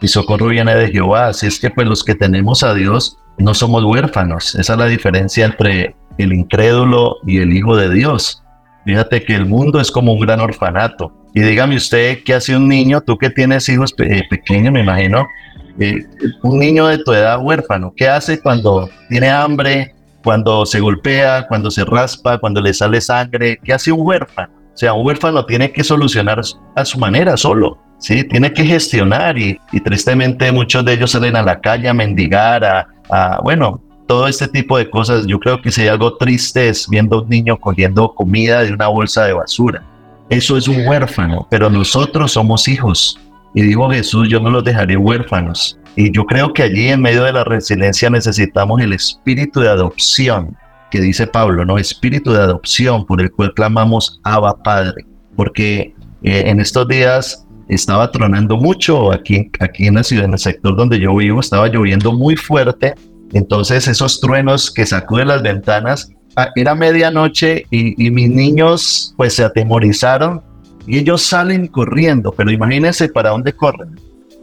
Mi 0.00 0.08
socorro 0.08 0.48
viene 0.48 0.74
de 0.74 0.90
Jehová. 0.90 1.28
Así 1.28 1.46
es 1.46 1.58
que 1.58 1.70
pues 1.70 1.88
los 1.88 2.04
que 2.04 2.14
tenemos 2.14 2.62
a 2.62 2.74
Dios 2.74 3.16
no 3.38 3.54
somos 3.54 3.84
huérfanos. 3.84 4.54
Esa 4.54 4.74
es 4.74 4.78
la 4.78 4.86
diferencia 4.86 5.46
entre 5.46 5.96
el 6.18 6.32
incrédulo 6.32 7.16
y 7.26 7.38
el 7.38 7.52
hijo 7.52 7.76
de 7.76 7.88
Dios. 7.88 8.42
Fíjate 8.84 9.24
que 9.24 9.34
el 9.34 9.46
mundo 9.46 9.80
es 9.80 9.90
como 9.90 10.12
un 10.12 10.20
gran 10.20 10.40
orfanato. 10.40 11.12
Y 11.34 11.40
dígame 11.40 11.76
usted, 11.76 12.22
¿qué 12.24 12.34
hace 12.34 12.54
un 12.54 12.68
niño? 12.68 13.00
Tú 13.00 13.16
que 13.16 13.30
tienes 13.30 13.68
hijos 13.68 13.94
eh, 13.98 14.22
pequeños, 14.28 14.72
me 14.72 14.80
imagino, 14.80 15.26
eh, 15.78 16.04
un 16.42 16.58
niño 16.58 16.86
de 16.86 16.98
tu 16.98 17.12
edad 17.12 17.40
huérfano, 17.40 17.92
¿qué 17.96 18.08
hace 18.08 18.40
cuando 18.40 18.90
tiene 19.08 19.30
hambre, 19.30 19.94
cuando 20.22 20.66
se 20.66 20.80
golpea, 20.80 21.46
cuando 21.48 21.70
se 21.70 21.84
raspa, 21.84 22.38
cuando 22.38 22.60
le 22.60 22.74
sale 22.74 23.00
sangre? 23.00 23.58
¿Qué 23.64 23.72
hace 23.72 23.90
un 23.90 24.06
huérfano? 24.06 24.52
O 24.74 24.76
sea, 24.76 24.92
un 24.92 25.06
huérfano 25.06 25.44
tiene 25.46 25.72
que 25.72 25.82
solucionar 25.82 26.40
a 26.74 26.84
su 26.84 26.98
manera 26.98 27.36
solo, 27.36 27.78
¿sí? 27.98 28.24
Tiene 28.24 28.52
que 28.52 28.64
gestionar 28.64 29.38
y, 29.38 29.58
tristemente 29.84 30.52
muchos 30.52 30.84
de 30.84 30.94
ellos 30.94 31.10
salen 31.10 31.36
a 31.36 31.42
la 31.42 31.60
calle 31.60 31.88
a 31.88 31.94
mendigar, 31.94 32.64
a, 32.64 33.40
bueno, 33.42 33.82
todo 34.06 34.28
este 34.28 34.48
tipo 34.48 34.76
de 34.76 34.88
cosas. 34.88 35.26
Yo 35.26 35.38
creo 35.38 35.60
que 35.60 35.70
hay 35.76 35.88
algo 35.88 36.16
triste 36.16 36.68
es 36.68 36.88
viendo 36.88 37.16
a 37.16 37.22
un 37.22 37.28
niño 37.28 37.58
cogiendo 37.58 38.14
comida 38.14 38.62
de 38.62 38.72
una 38.72 38.88
bolsa 38.88 39.24
de 39.24 39.34
basura. 39.34 39.82
Eso 40.32 40.56
es 40.56 40.66
un 40.66 40.86
huérfano, 40.86 41.46
pero 41.50 41.68
nosotros 41.68 42.32
somos 42.32 42.66
hijos. 42.66 43.20
Y 43.54 43.60
dijo 43.60 43.90
Jesús, 43.90 44.30
yo 44.30 44.40
no 44.40 44.48
los 44.48 44.64
dejaré 44.64 44.96
huérfanos. 44.96 45.78
Y 45.94 46.10
yo 46.10 46.24
creo 46.24 46.54
que 46.54 46.62
allí 46.62 46.88
en 46.88 47.02
medio 47.02 47.24
de 47.24 47.34
la 47.34 47.44
resiliencia 47.44 48.08
necesitamos 48.08 48.80
el 48.80 48.94
espíritu 48.94 49.60
de 49.60 49.68
adopción, 49.68 50.56
que 50.90 51.02
dice 51.02 51.26
Pablo, 51.26 51.66
¿no? 51.66 51.76
Espíritu 51.76 52.32
de 52.32 52.38
adopción 52.38 53.04
por 53.04 53.20
el 53.20 53.30
cual 53.30 53.52
clamamos 53.52 54.20
Abba 54.24 54.56
Padre. 54.62 55.04
Porque 55.36 55.94
eh, 56.22 56.44
en 56.46 56.60
estos 56.60 56.88
días 56.88 57.46
estaba 57.68 58.10
tronando 58.10 58.56
mucho 58.56 59.12
aquí, 59.12 59.50
aquí 59.60 59.86
en 59.86 59.96
la 59.96 60.02
ciudad, 60.02 60.24
en 60.24 60.32
el 60.32 60.38
sector 60.38 60.74
donde 60.74 60.98
yo 60.98 61.14
vivo, 61.14 61.40
estaba 61.40 61.68
lloviendo 61.68 62.10
muy 62.10 62.36
fuerte. 62.36 62.94
Entonces 63.34 63.86
esos 63.86 64.18
truenos 64.18 64.70
que 64.70 64.86
sacuden 64.86 65.28
las 65.28 65.42
ventanas, 65.42 66.10
era 66.56 66.74
medianoche 66.74 67.66
y, 67.70 68.06
y 68.06 68.10
mis 68.10 68.28
niños 68.28 69.14
pues 69.16 69.34
se 69.34 69.44
atemorizaron 69.44 70.42
y 70.86 70.98
ellos 70.98 71.22
salen 71.22 71.66
corriendo, 71.68 72.32
pero 72.32 72.50
imagínense 72.50 73.08
para 73.08 73.30
dónde 73.30 73.52
corren. 73.52 73.98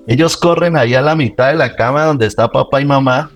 Ellos 0.08 0.38
corren 0.38 0.78
ahí 0.78 0.95
a 0.95 1.02
la 1.02 1.15
mitad 1.15 1.49
de 1.49 1.56
la 1.56 1.75
cama 1.75 2.06
donde 2.06 2.25
está 2.25 2.47
papá 2.47 2.82
y 2.82 2.86
mamá. 2.86 3.30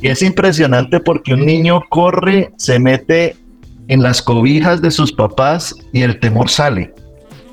Y 0.00 0.08
es 0.08 0.22
impresionante 0.22 1.00
porque 1.00 1.34
un 1.34 1.44
niño 1.44 1.82
corre, 1.90 2.52
se 2.56 2.78
mete 2.78 3.36
en 3.88 4.02
las 4.02 4.22
cobijas 4.22 4.80
de 4.80 4.90
sus 4.90 5.12
papás 5.12 5.74
y 5.92 6.02
el 6.02 6.20
temor 6.20 6.48
sale. 6.48 6.92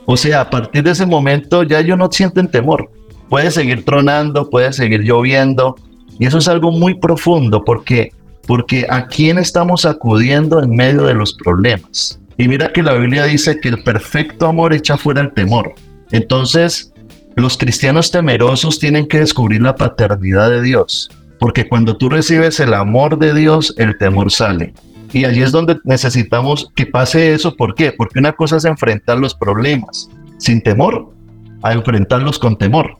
O 0.05 0.17
sea, 0.17 0.41
a 0.41 0.49
partir 0.49 0.83
de 0.83 0.91
ese 0.91 1.05
momento 1.05 1.63
ya 1.63 1.79
ellos 1.79 1.97
no 1.97 2.11
sienten 2.11 2.47
temor. 2.47 2.89
Puede 3.29 3.51
seguir 3.51 3.83
tronando, 3.83 4.49
puede 4.49 4.71
seguir 4.73 5.01
lloviendo. 5.01 5.75
Y 6.19 6.25
eso 6.25 6.37
es 6.37 6.47
algo 6.47 6.71
muy 6.71 6.95
profundo 6.95 7.63
porque, 7.63 8.11
porque 8.47 8.85
a 8.89 9.07
quién 9.07 9.37
estamos 9.37 9.85
acudiendo 9.85 10.61
en 10.61 10.71
medio 10.71 11.03
de 11.03 11.13
los 11.13 11.33
problemas. 11.33 12.19
Y 12.37 12.47
mira 12.47 12.71
que 12.71 12.83
la 12.83 12.93
Biblia 12.93 13.25
dice 13.25 13.59
que 13.59 13.69
el 13.69 13.83
perfecto 13.83 14.47
amor 14.47 14.73
echa 14.73 14.97
fuera 14.97 15.21
el 15.21 15.33
temor. 15.33 15.73
Entonces, 16.11 16.93
los 17.35 17.57
cristianos 17.57 18.11
temerosos 18.11 18.79
tienen 18.79 19.07
que 19.07 19.19
descubrir 19.19 19.61
la 19.61 19.75
paternidad 19.75 20.49
de 20.49 20.61
Dios, 20.61 21.09
porque 21.39 21.67
cuando 21.67 21.97
tú 21.97 22.09
recibes 22.09 22.59
el 22.59 22.73
amor 22.73 23.17
de 23.17 23.33
Dios, 23.33 23.73
el 23.77 23.97
temor 23.97 24.31
sale. 24.31 24.73
Y 25.13 25.25
allí 25.25 25.41
es 25.41 25.51
donde 25.51 25.77
necesitamos 25.85 26.71
que 26.75 26.85
pase 26.85 27.33
eso. 27.33 27.55
¿Por 27.55 27.73
qué? 27.75 27.93
Porque 27.93 28.19
una 28.19 28.33
cosa 28.33 28.57
es 28.57 28.65
enfrentar 28.65 29.17
los 29.17 29.33
problemas 29.33 30.09
sin 30.37 30.61
temor 30.61 31.13
a 31.61 31.73
enfrentarlos 31.73 32.37
con 32.37 32.57
temor. 32.57 32.97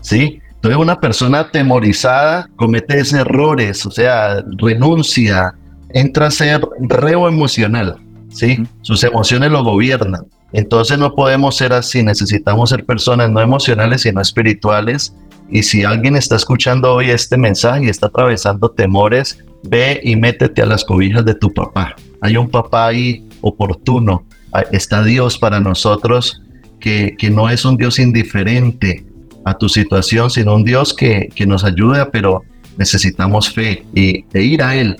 ¿Sí? 0.00 0.40
Entonces 0.66 0.82
una 0.82 1.00
persona 1.00 1.40
atemorizada 1.40 2.50
comete 2.56 2.98
errores, 2.98 3.86
o 3.86 3.90
sea, 3.92 4.42
renuncia, 4.58 5.54
entra 5.90 6.26
a 6.26 6.30
ser 6.32 6.60
reo 6.80 7.28
emocional. 7.28 7.98
¿sí? 8.30 8.66
Sus 8.82 9.04
emociones 9.04 9.52
lo 9.52 9.62
gobiernan. 9.62 10.26
Entonces 10.52 10.98
no 10.98 11.14
podemos 11.14 11.56
ser 11.56 11.72
así, 11.72 12.02
necesitamos 12.02 12.70
ser 12.70 12.84
personas 12.84 13.30
no 13.30 13.40
emocionales 13.40 14.02
sino 14.02 14.20
espirituales. 14.20 15.14
Y 15.48 15.62
si 15.62 15.84
alguien 15.84 16.16
está 16.16 16.34
escuchando 16.34 16.94
hoy 16.94 17.10
este 17.10 17.36
mensaje 17.36 17.84
y 17.84 17.88
está 17.88 18.08
atravesando 18.08 18.68
temores, 18.68 19.38
ve 19.62 20.00
y 20.02 20.16
métete 20.16 20.62
a 20.62 20.66
las 20.66 20.84
cobijas 20.84 21.24
de 21.24 21.36
tu 21.36 21.54
papá. 21.54 21.94
Hay 22.22 22.36
un 22.36 22.50
papá 22.50 22.88
ahí 22.88 23.24
oportuno. 23.40 24.24
Está 24.72 25.04
Dios 25.04 25.38
para 25.38 25.60
nosotros 25.60 26.42
que, 26.80 27.14
que 27.16 27.30
no 27.30 27.48
es 27.48 27.64
un 27.64 27.76
Dios 27.76 28.00
indiferente 28.00 29.05
a 29.46 29.56
tu 29.56 29.68
situación, 29.68 30.28
sino 30.28 30.54
un 30.54 30.64
Dios 30.64 30.92
que, 30.92 31.28
que 31.34 31.46
nos 31.46 31.64
ayuda, 31.64 32.10
pero 32.10 32.42
necesitamos 32.76 33.48
fe 33.50 33.86
y, 33.94 34.24
e 34.34 34.42
ir 34.42 34.62
a 34.62 34.74
Él 34.74 34.96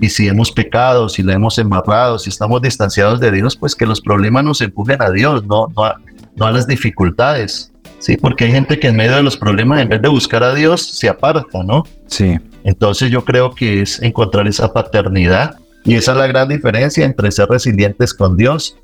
y 0.00 0.08
si 0.08 0.26
hemos 0.26 0.50
pecado, 0.50 1.08
si 1.08 1.22
la 1.22 1.34
hemos 1.34 1.58
embarrado, 1.58 2.18
si 2.18 2.30
estamos 2.30 2.62
distanciados 2.62 3.20
de 3.20 3.30
Dios, 3.30 3.54
pues 3.54 3.74
que 3.76 3.84
los 3.84 4.00
problemas 4.00 4.42
nos 4.44 4.60
empujen 4.62 5.00
a 5.02 5.10
Dios, 5.10 5.44
no, 5.44 5.68
no, 5.76 5.84
a, 5.84 6.00
no 6.36 6.46
a 6.46 6.52
las 6.52 6.66
dificultades. 6.66 7.70
Sí, 7.98 8.16
porque 8.16 8.44
hay 8.44 8.52
gente 8.52 8.78
que 8.80 8.88
en 8.88 8.96
medio 8.96 9.16
de 9.16 9.22
los 9.22 9.36
problemas, 9.36 9.82
en 9.82 9.90
vez 9.90 10.00
de 10.00 10.08
buscar 10.08 10.42
a 10.42 10.54
Dios, 10.54 10.80
se 10.80 11.06
aparta, 11.10 11.62
¿no? 11.62 11.84
Sí. 12.06 12.38
Entonces 12.64 13.10
yo 13.10 13.26
creo 13.26 13.54
que 13.54 13.82
es 13.82 14.00
encontrar 14.00 14.48
esa 14.48 14.72
paternidad 14.72 15.56
y 15.84 15.96
esa 15.96 16.12
es 16.12 16.18
la 16.18 16.26
gran 16.26 16.48
diferencia 16.48 17.04
entre 17.04 17.30
ser 17.30 17.50
resilientes 17.50 18.14
con 18.14 18.38
Dios 18.38 18.78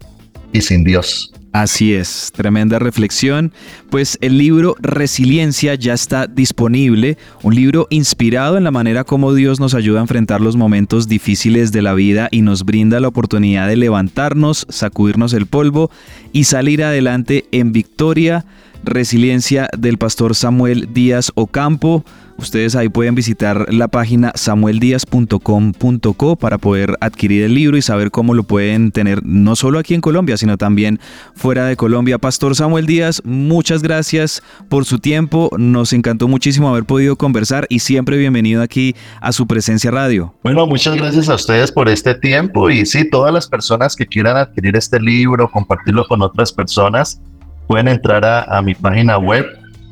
y 0.52 0.60
sin 0.60 0.84
Dios. 0.84 1.32
Así 1.56 1.94
es, 1.94 2.32
tremenda 2.34 2.78
reflexión. 2.78 3.50
Pues 3.88 4.18
el 4.20 4.36
libro 4.36 4.76
Resiliencia 4.78 5.74
ya 5.74 5.94
está 5.94 6.26
disponible, 6.26 7.16
un 7.42 7.54
libro 7.54 7.86
inspirado 7.88 8.58
en 8.58 8.64
la 8.64 8.70
manera 8.70 9.04
como 9.04 9.32
Dios 9.32 9.58
nos 9.58 9.72
ayuda 9.72 10.00
a 10.00 10.02
enfrentar 10.02 10.42
los 10.42 10.54
momentos 10.54 11.08
difíciles 11.08 11.72
de 11.72 11.80
la 11.80 11.94
vida 11.94 12.28
y 12.30 12.42
nos 12.42 12.66
brinda 12.66 13.00
la 13.00 13.08
oportunidad 13.08 13.68
de 13.68 13.76
levantarnos, 13.76 14.66
sacudirnos 14.68 15.32
el 15.32 15.46
polvo 15.46 15.90
y 16.30 16.44
salir 16.44 16.84
adelante 16.84 17.46
en 17.52 17.72
victoria. 17.72 18.44
Resiliencia 18.84 19.68
del 19.76 19.98
pastor 19.98 20.34
Samuel 20.34 20.88
Díaz 20.92 21.32
Ocampo. 21.34 22.04
Ustedes 22.38 22.76
ahí 22.76 22.90
pueden 22.90 23.14
visitar 23.14 23.72
la 23.72 23.88
página 23.88 24.32
samueldias.com.co 24.34 26.36
para 26.36 26.58
poder 26.58 26.94
adquirir 27.00 27.44
el 27.44 27.54
libro 27.54 27.78
y 27.78 27.82
saber 27.82 28.10
cómo 28.10 28.34
lo 28.34 28.42
pueden 28.42 28.92
tener 28.92 29.24
no 29.24 29.56
solo 29.56 29.78
aquí 29.78 29.94
en 29.94 30.02
Colombia, 30.02 30.36
sino 30.36 30.58
también 30.58 31.00
fuera 31.34 31.64
de 31.64 31.76
Colombia. 31.76 32.18
Pastor 32.18 32.54
Samuel 32.54 32.84
Díaz, 32.84 33.22
muchas 33.24 33.82
gracias 33.82 34.42
por 34.68 34.84
su 34.84 34.98
tiempo. 34.98 35.48
Nos 35.56 35.94
encantó 35.94 36.28
muchísimo 36.28 36.68
haber 36.68 36.84
podido 36.84 37.16
conversar 37.16 37.66
y 37.70 37.78
siempre 37.78 38.18
bienvenido 38.18 38.62
aquí 38.62 38.94
a 39.22 39.32
su 39.32 39.46
presencia 39.46 39.90
radio. 39.90 40.34
Bueno, 40.42 40.66
muchas 40.66 40.94
gracias 40.96 41.30
a 41.30 41.36
ustedes 41.36 41.72
por 41.72 41.88
este 41.88 42.14
tiempo 42.14 42.68
y 42.68 42.84
sí, 42.84 43.08
todas 43.08 43.32
las 43.32 43.48
personas 43.48 43.96
que 43.96 44.06
quieran 44.06 44.36
adquirir 44.36 44.76
este 44.76 45.00
libro, 45.00 45.50
compartirlo 45.50 46.06
con 46.06 46.20
otras 46.20 46.52
personas, 46.52 47.18
pueden 47.66 47.88
entrar 47.88 48.24
a, 48.24 48.42
a 48.42 48.62
mi 48.62 48.74
página 48.74 49.18
web 49.18 49.46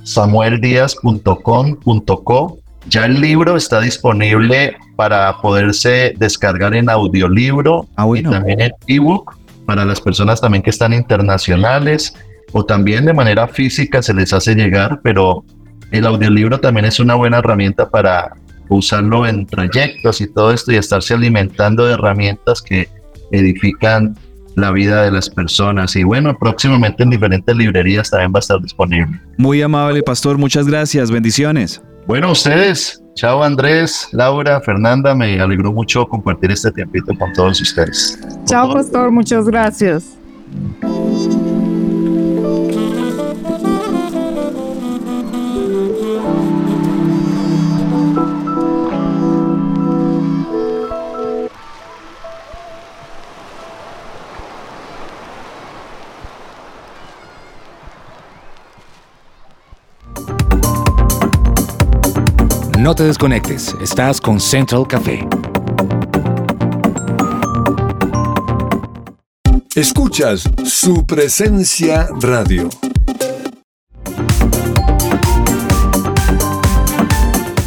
samueldias.com.co. 0.04 2.58
Ya 2.88 3.06
el 3.06 3.20
libro 3.20 3.56
está 3.56 3.80
disponible 3.80 4.76
para 4.96 5.40
poderse 5.40 6.14
descargar 6.18 6.74
en 6.74 6.90
audiolibro 6.90 7.88
ah, 7.96 8.06
y 8.14 8.22
también 8.22 8.60
en 8.60 8.72
ebook 8.86 9.36
para 9.66 9.84
las 9.84 10.00
personas 10.00 10.40
también 10.40 10.62
que 10.62 10.70
están 10.70 10.92
internacionales 10.92 12.14
o 12.52 12.64
también 12.64 13.06
de 13.06 13.14
manera 13.14 13.48
física 13.48 14.02
se 14.02 14.14
les 14.14 14.32
hace 14.32 14.54
llegar, 14.54 15.00
pero 15.02 15.44
el 15.90 16.06
audiolibro 16.06 16.60
también 16.60 16.84
es 16.84 17.00
una 17.00 17.14
buena 17.14 17.38
herramienta 17.38 17.88
para 17.88 18.34
usarlo 18.68 19.26
en 19.26 19.46
trayectos 19.46 20.20
y 20.20 20.32
todo 20.32 20.52
esto 20.52 20.70
y 20.72 20.76
estarse 20.76 21.14
alimentando 21.14 21.86
de 21.86 21.94
herramientas 21.94 22.62
que 22.62 22.88
edifican 23.32 24.16
la 24.56 24.70
vida 24.70 25.02
de 25.02 25.10
las 25.10 25.28
personas. 25.30 25.96
Y 25.96 26.04
bueno, 26.04 26.36
próximamente 26.38 27.02
en 27.02 27.10
diferentes 27.10 27.56
librerías 27.56 28.10
también 28.10 28.32
va 28.32 28.38
a 28.38 28.40
estar 28.40 28.60
disponible. 28.60 29.20
Muy 29.36 29.62
amable, 29.62 30.02
pastor. 30.02 30.38
Muchas 30.38 30.66
gracias. 30.66 31.10
Bendiciones. 31.10 31.82
Bueno, 32.06 32.32
ustedes. 32.32 33.00
Chao 33.14 33.44
Andrés, 33.44 34.08
Laura, 34.12 34.60
Fernanda. 34.60 35.14
Me 35.14 35.40
alegró 35.40 35.72
mucho 35.72 36.04
compartir 36.06 36.50
este 36.50 36.72
tiempito 36.72 37.12
con 37.16 37.32
todos 37.32 37.60
ustedes. 37.60 38.18
Chao, 38.44 38.72
pastor. 38.72 39.10
Muchas 39.12 39.46
gracias. 39.46 40.16
No 62.84 62.94
te 62.94 63.02
desconectes, 63.02 63.74
estás 63.80 64.20
con 64.20 64.38
Central 64.38 64.86
Café. 64.86 65.26
Escuchas 69.74 70.44
su 70.66 71.06
presencia 71.06 72.06
radio. 72.20 72.68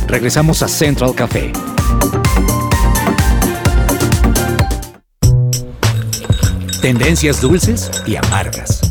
Regresamos 0.06 0.62
a 0.62 0.67
Central 0.67 1.15
Café. 1.15 1.51
Tendencias 6.80 7.41
dulces 7.41 7.89
y 8.06 8.17
amargas. 8.17 8.82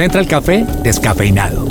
Central 0.00 0.26
Café 0.26 0.66
descafeinado. 0.82 1.68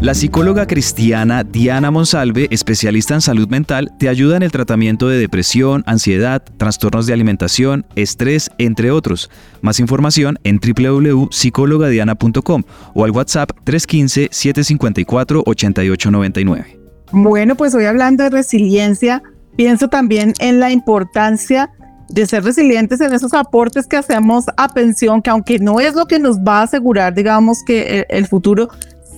La 0.00 0.14
psicóloga 0.14 0.66
cristiana 0.66 1.44
Diana 1.44 1.92
Monsalve, 1.92 2.48
especialista 2.50 3.14
en 3.14 3.20
salud 3.20 3.46
mental, 3.46 3.92
te 3.96 4.08
ayuda 4.08 4.38
en 4.38 4.42
el 4.42 4.50
tratamiento 4.50 5.06
de 5.06 5.18
depresión, 5.18 5.84
ansiedad, 5.86 6.42
trastornos 6.56 7.06
de 7.06 7.12
alimentación, 7.12 7.86
estrés, 7.94 8.50
entre 8.58 8.90
otros. 8.90 9.30
Más 9.62 9.78
información 9.78 10.36
en 10.42 10.58
www.psicologadiana.com 10.58 12.64
o 12.92 13.04
al 13.04 13.12
WhatsApp 13.12 13.52
315-754-8899. 13.64 16.64
Bueno, 17.12 17.54
pues 17.54 17.72
hoy 17.76 17.84
hablando 17.84 18.24
de 18.24 18.30
resiliencia, 18.30 19.22
pienso 19.56 19.86
también 19.86 20.34
en 20.40 20.58
la 20.58 20.72
importancia 20.72 21.70
de 22.08 22.26
ser 22.26 22.44
resilientes 22.44 23.00
en 23.00 23.12
esos 23.12 23.34
aportes 23.34 23.86
que 23.86 23.96
hacemos 23.96 24.44
a 24.56 24.68
pensión, 24.68 25.22
que 25.22 25.30
aunque 25.30 25.58
no 25.58 25.80
es 25.80 25.94
lo 25.94 26.06
que 26.06 26.18
nos 26.18 26.38
va 26.38 26.60
a 26.60 26.62
asegurar, 26.62 27.14
digamos, 27.14 27.62
que 27.64 28.06
el, 28.08 28.26
futuro 28.26 28.68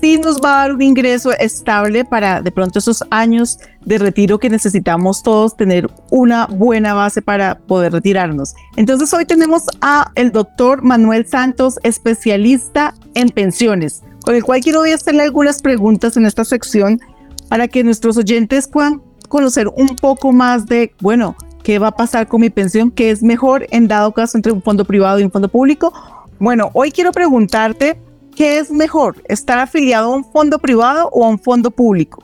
sí 0.00 0.18
nos 0.18 0.40
va 0.40 0.54
a 0.54 0.62
dar 0.62 0.74
un 0.74 0.82
ingreso 0.82 1.32
estable 1.32 2.04
para 2.04 2.42
de 2.42 2.50
pronto 2.50 2.78
esos 2.78 3.04
años 3.10 3.58
de 3.84 3.98
retiro 3.98 4.38
que 4.38 4.50
necesitamos 4.50 5.22
todos 5.22 5.56
tener 5.56 5.90
una 6.10 6.46
buena 6.46 6.94
base 6.94 7.22
para 7.22 7.58
poder 7.58 7.92
retirarnos. 7.92 8.54
Entonces 8.76 9.12
hoy 9.12 9.24
tenemos 9.24 9.64
a 9.80 10.10
el 10.14 10.32
doctor 10.32 10.82
Manuel 10.82 11.26
Santos, 11.26 11.78
especialista 11.82 12.94
en 13.14 13.30
pensiones, 13.30 14.02
con 14.24 14.34
el 14.34 14.44
cual 14.44 14.60
quiero 14.60 14.82
hacerle 14.82 15.22
algunas 15.22 15.62
preguntas 15.62 16.16
en 16.16 16.26
esta 16.26 16.44
sección 16.44 17.00
para 17.48 17.68
que 17.68 17.84
nuestros 17.84 18.16
oyentes 18.16 18.68
puedan 18.68 19.00
conocer 19.28 19.68
un 19.68 19.96
poco 19.96 20.32
más 20.32 20.66
de, 20.66 20.94
bueno, 21.00 21.36
qué 21.66 21.80
va 21.80 21.88
a 21.88 21.96
pasar 21.96 22.28
con 22.28 22.42
mi 22.42 22.48
pensión, 22.48 22.92
qué 22.92 23.10
es 23.10 23.24
mejor 23.24 23.66
en 23.72 23.88
dado 23.88 24.12
caso 24.12 24.38
entre 24.38 24.52
un 24.52 24.62
fondo 24.62 24.84
privado 24.84 25.18
y 25.18 25.24
un 25.24 25.32
fondo 25.32 25.48
público. 25.48 25.92
Bueno, 26.38 26.70
hoy 26.74 26.92
quiero 26.92 27.10
preguntarte 27.10 27.98
¿qué 28.36 28.58
es 28.58 28.70
mejor? 28.70 29.16
¿Estar 29.24 29.58
afiliado 29.58 30.12
a 30.12 30.16
un 30.16 30.24
fondo 30.24 30.60
privado 30.60 31.08
o 31.12 31.24
a 31.24 31.28
un 31.28 31.40
fondo 31.40 31.72
público? 31.72 32.22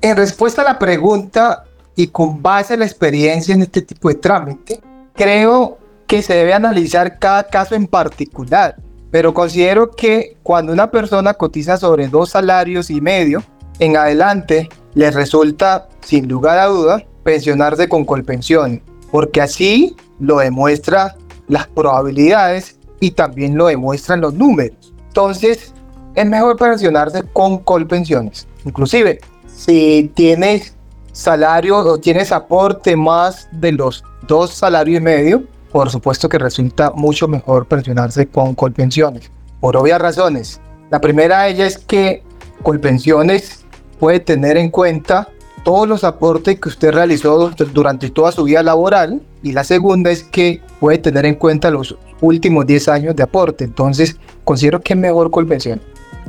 En 0.00 0.16
respuesta 0.16 0.62
a 0.62 0.64
la 0.64 0.78
pregunta 0.78 1.64
y 1.96 2.06
con 2.06 2.40
base 2.40 2.74
en 2.74 2.80
la 2.80 2.86
experiencia 2.86 3.52
en 3.52 3.62
este 3.62 3.82
tipo 3.82 4.10
de 4.10 4.14
trámite, 4.14 4.80
creo 5.12 5.78
que 6.06 6.22
se 6.22 6.34
debe 6.34 6.54
analizar 6.54 7.18
cada 7.18 7.48
caso 7.48 7.74
en 7.74 7.88
particular, 7.88 8.76
pero 9.10 9.34
considero 9.34 9.90
que 9.90 10.36
cuando 10.44 10.72
una 10.72 10.92
persona 10.92 11.34
cotiza 11.34 11.78
sobre 11.78 12.06
dos 12.06 12.30
salarios 12.30 12.90
y 12.90 13.00
medio 13.00 13.42
en 13.80 13.96
adelante, 13.96 14.68
le 14.94 15.10
resulta, 15.10 15.88
sin 16.00 16.28
lugar 16.28 16.58
a 16.58 16.66
duda, 16.66 17.04
pensionarse 17.28 17.90
con 17.90 18.06
Colpensiones, 18.06 18.80
porque 19.10 19.42
así 19.42 19.94
lo 20.18 20.38
demuestra 20.38 21.14
las 21.46 21.66
probabilidades 21.66 22.78
y 23.00 23.10
también 23.10 23.54
lo 23.54 23.66
demuestran 23.66 24.22
los 24.22 24.32
números. 24.32 24.94
Entonces, 25.08 25.74
es 26.14 26.26
mejor 26.26 26.56
pensionarse 26.56 27.24
con 27.34 27.58
Colpensiones. 27.58 28.48
Inclusive, 28.64 29.20
si 29.46 30.10
tienes 30.14 30.74
salario 31.12 31.76
o 31.76 32.00
tienes 32.00 32.32
aporte 32.32 32.96
más 32.96 33.46
de 33.52 33.72
los 33.72 34.02
dos 34.26 34.54
salarios 34.54 34.96
y 34.96 35.04
medio, 35.04 35.42
por 35.70 35.90
supuesto 35.90 36.30
que 36.30 36.38
resulta 36.38 36.92
mucho 36.92 37.28
mejor 37.28 37.66
pensionarse 37.66 38.26
con 38.26 38.54
Colpensiones. 38.54 39.30
Por 39.60 39.76
obvias 39.76 40.00
razones. 40.00 40.62
La 40.88 40.98
primera 40.98 41.42
de 41.42 41.50
ellas 41.50 41.74
es 41.74 41.78
que 41.78 42.22
Colpensiones 42.62 43.66
puede 43.98 44.18
tener 44.18 44.56
en 44.56 44.70
cuenta 44.70 45.28
todos 45.64 45.88
los 45.88 46.04
aportes 46.04 46.58
que 46.60 46.68
usted 46.68 46.92
realizó 46.92 47.50
durante 47.72 48.10
toda 48.10 48.32
su 48.32 48.44
vida 48.44 48.62
laboral 48.62 49.20
y 49.42 49.52
la 49.52 49.64
segunda 49.64 50.10
es 50.10 50.24
que 50.24 50.60
puede 50.80 50.98
tener 50.98 51.26
en 51.26 51.34
cuenta 51.34 51.70
los 51.70 51.96
últimos 52.20 52.66
10 52.66 52.88
años 52.88 53.16
de 53.16 53.22
aporte. 53.22 53.64
Entonces, 53.64 54.16
considero 54.44 54.80
que 54.80 54.94
es 54.94 54.98
mejor 54.98 55.30
Colpensión. 55.30 55.80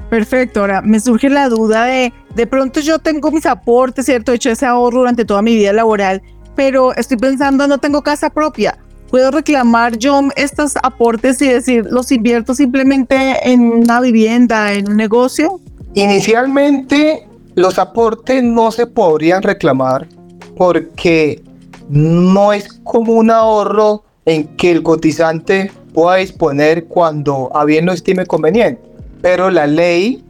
Perfecto, 0.10 0.62
ahora 0.62 0.82
me 0.82 1.00
surge 1.00 1.30
la 1.30 1.50
duda 1.50 1.86
de, 1.86 2.12
de 2.34 2.48
pronto 2.48 2.80
yo 2.80 2.98
tengo 3.00 3.32
mis 3.32 3.46
aportes, 3.46 4.06
¿cierto? 4.06 4.32
He 4.32 4.36
hecho 4.36 4.50
ese 4.50 4.66
ahorro 4.66 5.00
durante 5.00 5.24
toda 5.24 5.42
mi 5.42 5.56
vida 5.56 5.72
laboral, 5.72 6.22
pero 6.56 6.96
estoy 6.96 7.18
pensando, 7.18 7.68
no 7.68 7.78
tengo 7.78 8.02
casa 8.02 8.30
propia. 8.30 8.78
¿Puedo 9.10 9.32
reclamar 9.32 9.98
yo 9.98 10.22
estos 10.36 10.74
aportes 10.84 11.42
y 11.42 11.48
decir, 11.48 11.86
los 11.90 12.12
invierto 12.12 12.54
simplemente 12.54 13.36
en 13.44 13.62
una 13.62 14.02
vivienda, 14.02 14.74
en 14.74 14.90
un 14.90 14.98
negocio? 14.98 15.60
Inicialmente, 15.96 17.28
los 17.60 17.78
aportes 17.78 18.42
no 18.42 18.72
se 18.72 18.88
podrían 18.88 19.44
reclamar 19.44 20.08
porque 20.56 21.44
no 21.90 22.54
es 22.54 22.80
como 22.84 23.14
un 23.14 23.30
ahorro 23.30 24.04
en 24.26 24.48
que 24.56 24.72
el 24.72 24.82
cotizante 24.82 25.70
pueda 25.94 26.18
disponer 26.18 26.86
cuando 26.86 27.50
a 27.54 27.66
bien 27.66 27.86
lo 27.86 27.92
estime 27.92 28.26
conveniente. 28.26 28.82
Pero 29.22 29.50
la 29.50 29.68
ley 29.68 30.24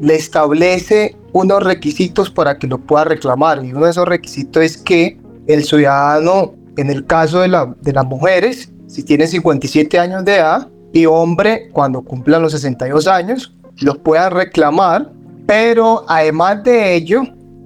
le 0.00 0.14
establece 0.14 1.16
unos 1.32 1.60
requisitos 1.62 2.30
para 2.30 2.56
que 2.56 2.68
lo 2.68 2.78
pueda 2.78 3.04
reclamar. 3.04 3.64
Y 3.64 3.72
uno 3.72 3.86
de 3.86 3.90
esos 3.90 4.06
requisitos 4.06 4.62
es 4.62 4.76
que 4.76 5.18
el 5.48 5.64
ciudadano, 5.64 6.54
en 6.76 6.88
el 6.90 7.04
caso 7.04 7.40
de, 7.40 7.48
la, 7.48 7.74
de 7.80 7.92
las 7.92 8.04
mujeres, 8.04 8.70
si 8.86 9.02
tiene 9.02 9.26
57 9.26 9.98
años 9.98 10.24
de 10.24 10.36
edad, 10.36 10.68
y 10.92 11.06
hombre, 11.06 11.68
cuando 11.72 12.02
cumplan 12.02 12.42
los 12.42 12.52
62 12.52 13.08
años, 13.08 13.52
los 13.80 13.98
pueda 13.98 14.30
reclamar. 14.30 15.10
Pero 15.50 16.04
además 16.06 16.62
de 16.62 16.94
ello, 16.94 17.24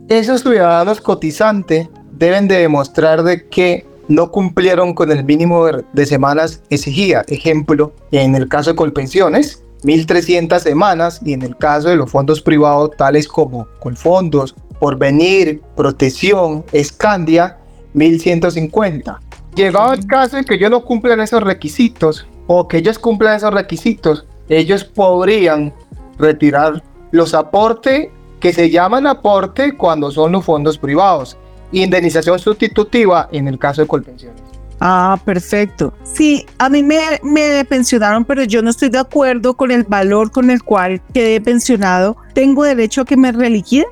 esos 0.09 0.41
ciudadanos 0.41 1.03
cotizantes 1.03 1.87
deben 2.13 2.49
de 2.49 2.61
demostrar 2.61 3.23
de 3.23 3.47
que 3.47 3.87
no 4.09 4.31
cumplieron 4.31 4.95
con 4.95 5.13
el 5.13 5.23
mínimo 5.23 5.67
de 5.67 6.07
semanas 6.07 6.63
exigida. 6.71 7.27
Ejemplo, 7.29 7.93
en 8.11 8.37
el 8.37 8.49
caso 8.49 8.71
de 8.71 8.77
Colpensiones, 8.77 9.63
1.300 9.83 10.61
semanas 10.61 11.21
y 11.27 11.35
en 11.35 11.43
el 11.43 11.59
caso 11.59 11.91
de 11.91 11.97
los 11.97 12.11
fondos 12.11 12.41
privados 12.41 12.93
tales 12.97 13.29
como 13.29 13.69
Colfondos, 13.81 14.55
Porvenir, 14.81 15.61
Protección, 15.77 16.65
Escandia, 16.73 17.59
1.150. 17.95 19.19
Llegado 19.57 19.93
el 19.93 20.07
caso 20.07 20.39
de 20.39 20.45
que 20.47 20.55
ellos 20.55 20.71
no 20.71 20.83
cumplan 20.83 21.21
esos 21.21 21.43
requisitos 21.43 22.27
o 22.47 22.67
que 22.67 22.79
ellos 22.79 22.99
cumplan 22.99 23.37
esos 23.37 23.53
requisitos, 23.53 24.25
ellos 24.49 24.85
podrían 24.85 25.75
retirar 26.17 26.83
los 27.15 27.33
aportes 27.33 28.09
que 28.41 28.53
se 28.53 28.71
llaman 28.71 29.07
aporte 29.07 29.77
cuando 29.77 30.11
son 30.11 30.33
los 30.33 30.45
fondos 30.45 30.77
privados. 30.77 31.37
Indemnización 31.71 32.41
sustitutiva 32.41 33.29
en 33.31 33.47
el 33.47 33.57
caso 33.57 33.83
de 33.83 33.89
Colpensiones. 33.89 34.43
Ah, 34.81 35.17
perfecto. 35.25 35.95
Sí, 36.03 36.45
a 36.59 36.69
mí 36.69 36.83
me, 36.83 36.99
me 37.23 37.65
pensionaron, 37.67 38.25
pero 38.25 38.43
yo 38.43 38.63
no 38.63 38.71
estoy 38.71 38.89
de 38.89 38.99
acuerdo 38.99 39.55
con 39.55 39.71
el 39.71 39.85
valor 39.85 40.33
con 40.33 40.51
el 40.51 40.65
cual 40.65 41.01
quedé 41.15 41.41
pensionado. 41.41 42.17
¿Tengo 42.35 42.65
derecho 42.65 43.03
a 43.03 43.05
que 43.05 43.17
me 43.17 43.31
reliquiden? 43.31 43.87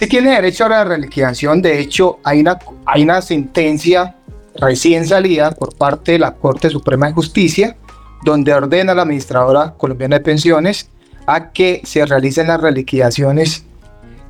Sí 0.00 0.06
tiene 0.06 0.30
derecho 0.30 0.64
a 0.64 0.70
la 0.70 0.84
reliquidación. 0.84 1.60
De 1.60 1.78
hecho, 1.78 2.20
hay 2.24 2.40
una, 2.40 2.58
hay 2.86 3.02
una 3.02 3.20
sentencia 3.20 4.16
recién 4.56 5.06
salida 5.06 5.50
por 5.50 5.76
parte 5.76 6.12
de 6.12 6.20
la 6.20 6.34
Corte 6.34 6.70
Suprema 6.70 7.08
de 7.08 7.12
Justicia 7.12 7.76
donde 8.24 8.54
ordena 8.54 8.92
a 8.92 8.94
la 8.94 9.02
administradora 9.02 9.74
colombiana 9.76 10.16
de 10.16 10.24
pensiones 10.24 10.88
a 11.26 11.52
que 11.52 11.82
se 11.84 12.04
realicen 12.06 12.48
las 12.48 12.60
reliquidaciones 12.60 13.64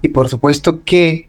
y 0.02 0.08
por 0.08 0.28
supuesto 0.28 0.82
que 0.84 1.28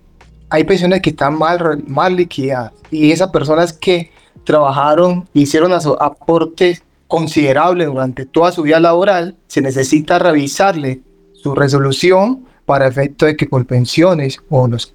hay 0.49 0.63
pensiones 0.63 1.01
que 1.01 1.11
están 1.11 1.37
mal, 1.37 1.83
mal 1.87 2.15
liquidadas 2.15 2.73
y 2.91 3.11
esas 3.11 3.29
personas 3.31 3.73
que 3.73 4.11
trabajaron, 4.43 5.27
hicieron 5.33 5.71
aportes 5.99 6.83
considerables 7.07 7.87
durante 7.87 8.25
toda 8.25 8.51
su 8.51 8.63
vida 8.63 8.79
laboral, 8.79 9.35
se 9.47 9.61
necesita 9.61 10.19
revisarle 10.19 11.01
su 11.33 11.55
resolución 11.55 12.45
para 12.65 12.87
efecto 12.87 13.25
de 13.25 13.35
que 13.35 13.45
por 13.45 13.65
pensiones 13.65 14.39
o 14.49 14.67
los, 14.67 14.93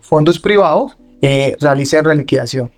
fondos 0.00 0.38
privados 0.38 0.96
eh, 1.20 1.56
realicen 1.60 2.04
reliquidación. 2.04 2.70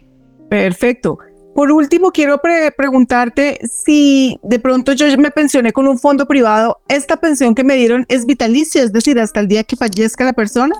Perfecto. 0.49 1.19
Por 1.55 1.73
último, 1.73 2.13
quiero 2.13 2.41
preguntarte 2.77 3.59
si 3.67 4.39
de 4.43 4.59
pronto 4.59 4.93
yo 4.93 5.07
me 5.19 5.31
pensioné 5.31 5.73
con 5.73 5.89
un 5.89 5.99
fondo 5.99 6.27
privado, 6.27 6.81
¿esta 6.89 7.17
pensión 7.17 7.55
que 7.55 7.65
me 7.65 7.75
dieron 7.75 8.07
es 8.09 8.25
vitalicia, 8.25 8.83
es 8.83 8.93
decir, 8.93 9.19
hasta 9.19 9.41
el 9.41 9.49
día 9.49 9.65
que 9.65 9.77
fallezca 9.77 10.25
la 10.25 10.33
persona? 10.33 10.75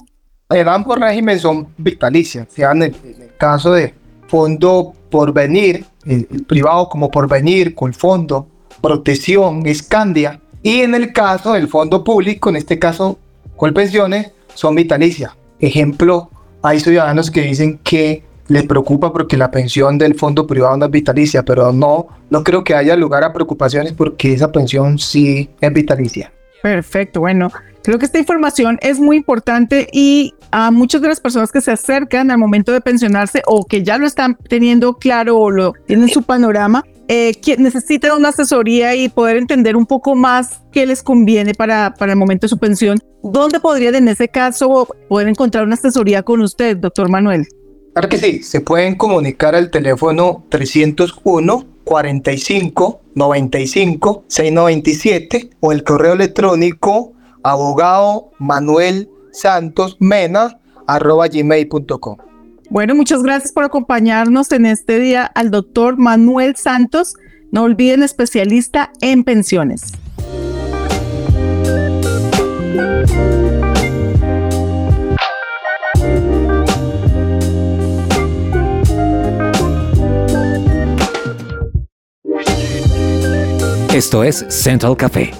En 0.49 0.69
ambos 0.69 0.99
regímenes 0.99 1.43
son 1.43 1.69
vitalicias, 1.77 2.49
sea 2.51 2.73
en 2.73 2.83
el, 2.83 2.95
caso 3.37 3.73
de 3.73 3.95
fondo 4.29 4.93
por 5.11 5.33
venir, 5.33 5.85
el, 6.05 6.27
privado 6.47 6.89
como 6.89 7.11
por 7.11 7.29
venir, 7.29 7.75
con 7.75 7.93
fondo, 7.93 8.47
protección, 8.81 9.67
escandia, 9.67 10.41
y 10.63 10.81
en 10.81 10.95
el 10.95 11.13
caso 11.13 11.55
del 11.55 11.69
fondo 11.69 12.05
público, 12.05 12.51
en 12.51 12.57
este 12.57 12.79
caso 12.79 13.19
pensiones, 13.75 14.33
son 14.55 14.75
vitalicias. 14.75 15.33
Ejemplo, 15.59 16.31
hay 16.63 16.81
ciudadanos 16.81 17.31
que 17.31 17.43
dicen 17.43 17.79
que 17.85 18.25
les 18.51 18.65
preocupa 18.65 19.13
porque 19.13 19.37
la 19.37 19.51
pensión 19.51 19.97
del 19.97 20.15
fondo 20.15 20.47
privado 20.47 20.77
no 20.77 20.87
es 20.87 20.91
vitalicia, 20.91 21.45
pero 21.45 21.73
no, 21.73 22.09
no 22.31 22.43
creo 22.43 22.65
que 22.65 22.75
haya 22.75 22.97
lugar 22.97 23.23
a 23.23 23.33
preocupaciones 23.33 23.93
porque 23.93 24.33
esa 24.33 24.51
pensión 24.51 24.99
sí 24.99 25.49
es 25.61 25.73
vitalicia. 25.73 26.33
Perfecto, 26.61 27.21
bueno, 27.21 27.51
creo 27.85 27.99
que 27.99 28.07
esta 28.07 28.19
información 28.19 28.77
es 28.83 28.99
muy 28.99 29.17
importante 29.17 29.89
y 29.93 30.35
a 30.51 30.73
muchas 30.73 31.01
de 31.01 31.09
las 31.09 31.21
personas 31.21 31.53
que 31.53 31.61
se 31.61 31.71
acercan 31.71 32.33
al 32.33 32.39
momento 32.39 32.73
de 32.73 32.81
pensionarse 32.81 33.41
o 33.47 33.65
que 33.65 33.85
ya 33.85 33.99
lo 33.99 34.07
están 34.07 34.37
teniendo 34.49 34.95
claro 34.95 35.39
o 35.39 35.51
lo 35.51 35.73
tienen 35.87 36.09
su 36.09 36.25
panorama, 36.25 36.85
eh, 37.07 37.33
necesitan 37.57 38.19
una 38.19 38.31
asesoría 38.31 38.97
y 38.97 39.09
poder 39.09 39.37
entender 39.37 39.77
un 39.77 39.87
poco 39.87 40.17
más 40.17 40.61
qué 40.73 40.87
les 40.87 41.05
conviene 41.05 41.55
para, 41.55 41.95
para 41.95 42.13
el 42.13 42.19
momento 42.19 42.47
de 42.47 42.49
su 42.49 42.59
pensión, 42.59 42.99
¿dónde 43.23 43.61
podrían 43.61 43.95
en 43.95 44.09
ese 44.09 44.29
caso 44.29 44.89
poder 45.09 45.29
encontrar 45.29 45.65
una 45.65 45.75
asesoría 45.75 46.25
con 46.25 46.41
usted, 46.41 46.77
doctor 46.77 47.09
Manuel? 47.09 47.47
Claro 48.01 48.09
que 48.09 48.17
sí, 48.17 48.43
se 48.43 48.63
pueden 48.63 48.95
comunicar 48.95 49.55
al 49.55 49.71
teléfono 49.71 50.43
301 50.49 51.67
45 51.85 53.01
95 53.15 54.25
697 54.27 55.51
o 55.61 55.71
el 55.71 55.85
correo 55.85 56.15
electrónico 56.15 57.13
abogado 57.43 58.31
Manuel 58.39 59.11
Santos 59.33 59.99
Mena 60.01 60.59
arroba 60.87 61.29
gmail.com. 61.29 62.17
Bueno, 62.71 62.95
muchas 62.95 63.23
gracias 63.23 63.53
por 63.53 63.65
acompañarnos 63.65 64.51
en 64.53 64.65
este 64.65 64.99
día 64.99 65.27
al 65.27 65.51
doctor 65.51 65.99
Manuel 65.99 66.57
Santos. 66.57 67.17
No 67.53 67.65
olviden 67.65 68.03
especialista 68.03 68.93
en 69.03 69.25
pensiones. 69.25 69.93
Esto 84.01 84.25
es 84.25 84.47
Central 84.49 84.97
Café. 84.97 85.31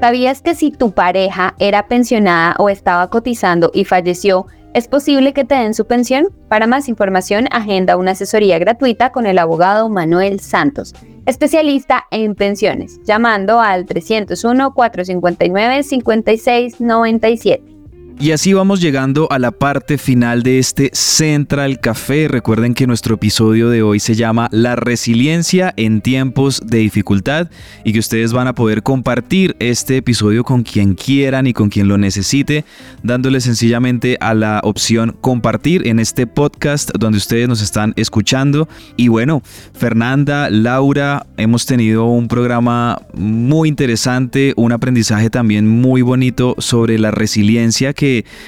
¿Sabías 0.00 0.40
que 0.40 0.54
si 0.54 0.70
tu 0.70 0.92
pareja 0.92 1.56
era 1.58 1.88
pensionada 1.88 2.54
o 2.60 2.68
estaba 2.68 3.10
cotizando 3.10 3.72
y 3.74 3.84
falleció, 3.84 4.46
es 4.74 4.86
posible 4.86 5.32
que 5.32 5.44
te 5.44 5.56
den 5.56 5.74
su 5.74 5.88
pensión? 5.88 6.28
Para 6.48 6.68
más 6.68 6.88
información, 6.88 7.48
agenda 7.50 7.96
una 7.96 8.12
asesoría 8.12 8.60
gratuita 8.60 9.10
con 9.10 9.26
el 9.26 9.40
abogado 9.40 9.88
Manuel 9.88 10.38
Santos, 10.38 10.94
especialista 11.26 12.04
en 12.12 12.36
pensiones, 12.36 13.00
llamando 13.02 13.58
al 13.58 13.86
301 13.86 14.72
459 14.72 15.82
5697. 15.82 17.75
Y 18.18 18.30
así 18.30 18.54
vamos 18.54 18.80
llegando 18.80 19.30
a 19.30 19.38
la 19.38 19.50
parte 19.50 19.98
final 19.98 20.42
de 20.42 20.58
este 20.58 20.88
Central 20.94 21.80
Café. 21.80 22.28
Recuerden 22.28 22.72
que 22.72 22.86
nuestro 22.86 23.16
episodio 23.16 23.68
de 23.68 23.82
hoy 23.82 24.00
se 24.00 24.14
llama 24.14 24.48
La 24.52 24.74
resiliencia 24.74 25.74
en 25.76 26.00
tiempos 26.00 26.62
de 26.64 26.78
dificultad 26.78 27.50
y 27.84 27.92
que 27.92 27.98
ustedes 27.98 28.32
van 28.32 28.48
a 28.48 28.54
poder 28.54 28.82
compartir 28.82 29.54
este 29.58 29.98
episodio 29.98 30.44
con 30.44 30.62
quien 30.62 30.94
quieran 30.94 31.46
y 31.46 31.52
con 31.52 31.68
quien 31.68 31.88
lo 31.88 31.98
necesite, 31.98 32.64
dándole 33.02 33.42
sencillamente 33.42 34.16
a 34.18 34.32
la 34.32 34.60
opción 34.64 35.14
compartir 35.20 35.86
en 35.86 35.98
este 35.98 36.26
podcast 36.26 36.90
donde 36.98 37.18
ustedes 37.18 37.48
nos 37.50 37.60
están 37.60 37.92
escuchando. 37.96 38.66
Y 38.96 39.08
bueno, 39.08 39.42
Fernanda, 39.74 40.48
Laura, 40.48 41.26
hemos 41.36 41.66
tenido 41.66 42.06
un 42.06 42.28
programa 42.28 42.98
muy 43.12 43.68
interesante, 43.68 44.54
un 44.56 44.72
aprendizaje 44.72 45.28
también 45.28 45.68
muy 45.68 46.00
bonito 46.00 46.54
sobre 46.56 46.98
la 46.98 47.10
resiliencia 47.10 47.92
que 47.92 48.05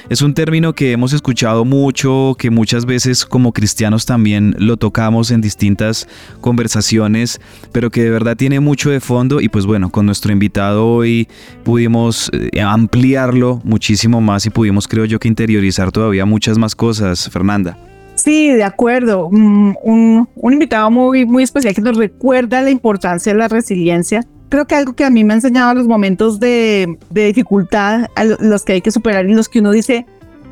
es 0.09 0.21
un 0.21 0.33
término 0.33 0.73
que 0.73 0.91
hemos 0.91 1.13
escuchado 1.13 1.65
mucho, 1.65 2.35
que 2.37 2.49
muchas 2.49 2.85
veces 2.85 3.25
como 3.25 3.51
cristianos 3.53 4.05
también 4.05 4.55
lo 4.57 4.77
tocamos 4.77 5.31
en 5.31 5.41
distintas 5.41 6.07
conversaciones, 6.41 7.39
pero 7.71 7.89
que 7.89 8.03
de 8.03 8.09
verdad 8.09 8.35
tiene 8.35 8.59
mucho 8.59 8.89
de 8.89 8.99
fondo 8.99 9.41
y 9.41 9.49
pues 9.49 9.65
bueno, 9.65 9.89
con 9.89 10.05
nuestro 10.05 10.31
invitado 10.31 10.87
hoy 10.87 11.27
pudimos 11.63 12.29
eh, 12.33 12.61
ampliarlo 12.61 13.61
muchísimo 13.63 14.21
más 14.21 14.45
y 14.45 14.49
pudimos 14.49 14.87
creo 14.87 15.05
yo 15.05 15.19
que 15.19 15.27
interiorizar 15.27 15.91
todavía 15.91 16.25
muchas 16.25 16.57
más 16.57 16.75
cosas, 16.75 17.29
Fernanda. 17.29 17.77
Sí, 18.15 18.49
de 18.49 18.63
acuerdo. 18.63 19.29
Mm, 19.31 19.75
un, 19.81 20.29
un, 20.35 20.53
invitado 20.53 20.91
muy, 20.91 21.25
muy 21.25 21.43
especial 21.43 21.73
que 21.73 21.81
nos 21.81 21.95
recuerda 21.95 22.61
la 22.61 22.69
importancia 22.69 23.31
de 23.31 23.39
la 23.39 23.47
resiliencia 23.47 24.25
creo 24.49 24.65
que 24.65 24.75
algo 24.75 24.93
que 24.93 25.05
a 25.05 25.09
mí 25.09 25.23
me 25.23 25.33
ha 25.33 25.37
enseñado 25.37 25.73
los 25.73 25.87
momentos 25.87 26.39
de, 26.39 26.97
dificultad, 27.09 28.07
a 28.15 28.25
los 28.25 28.63
que 28.63 28.73
hay 28.73 28.81
que 28.81 28.91
superar 28.91 29.25
y 29.25 29.33
los 29.33 29.47
que 29.47 29.59
uno 29.59 29.71
dice, 29.71 30.05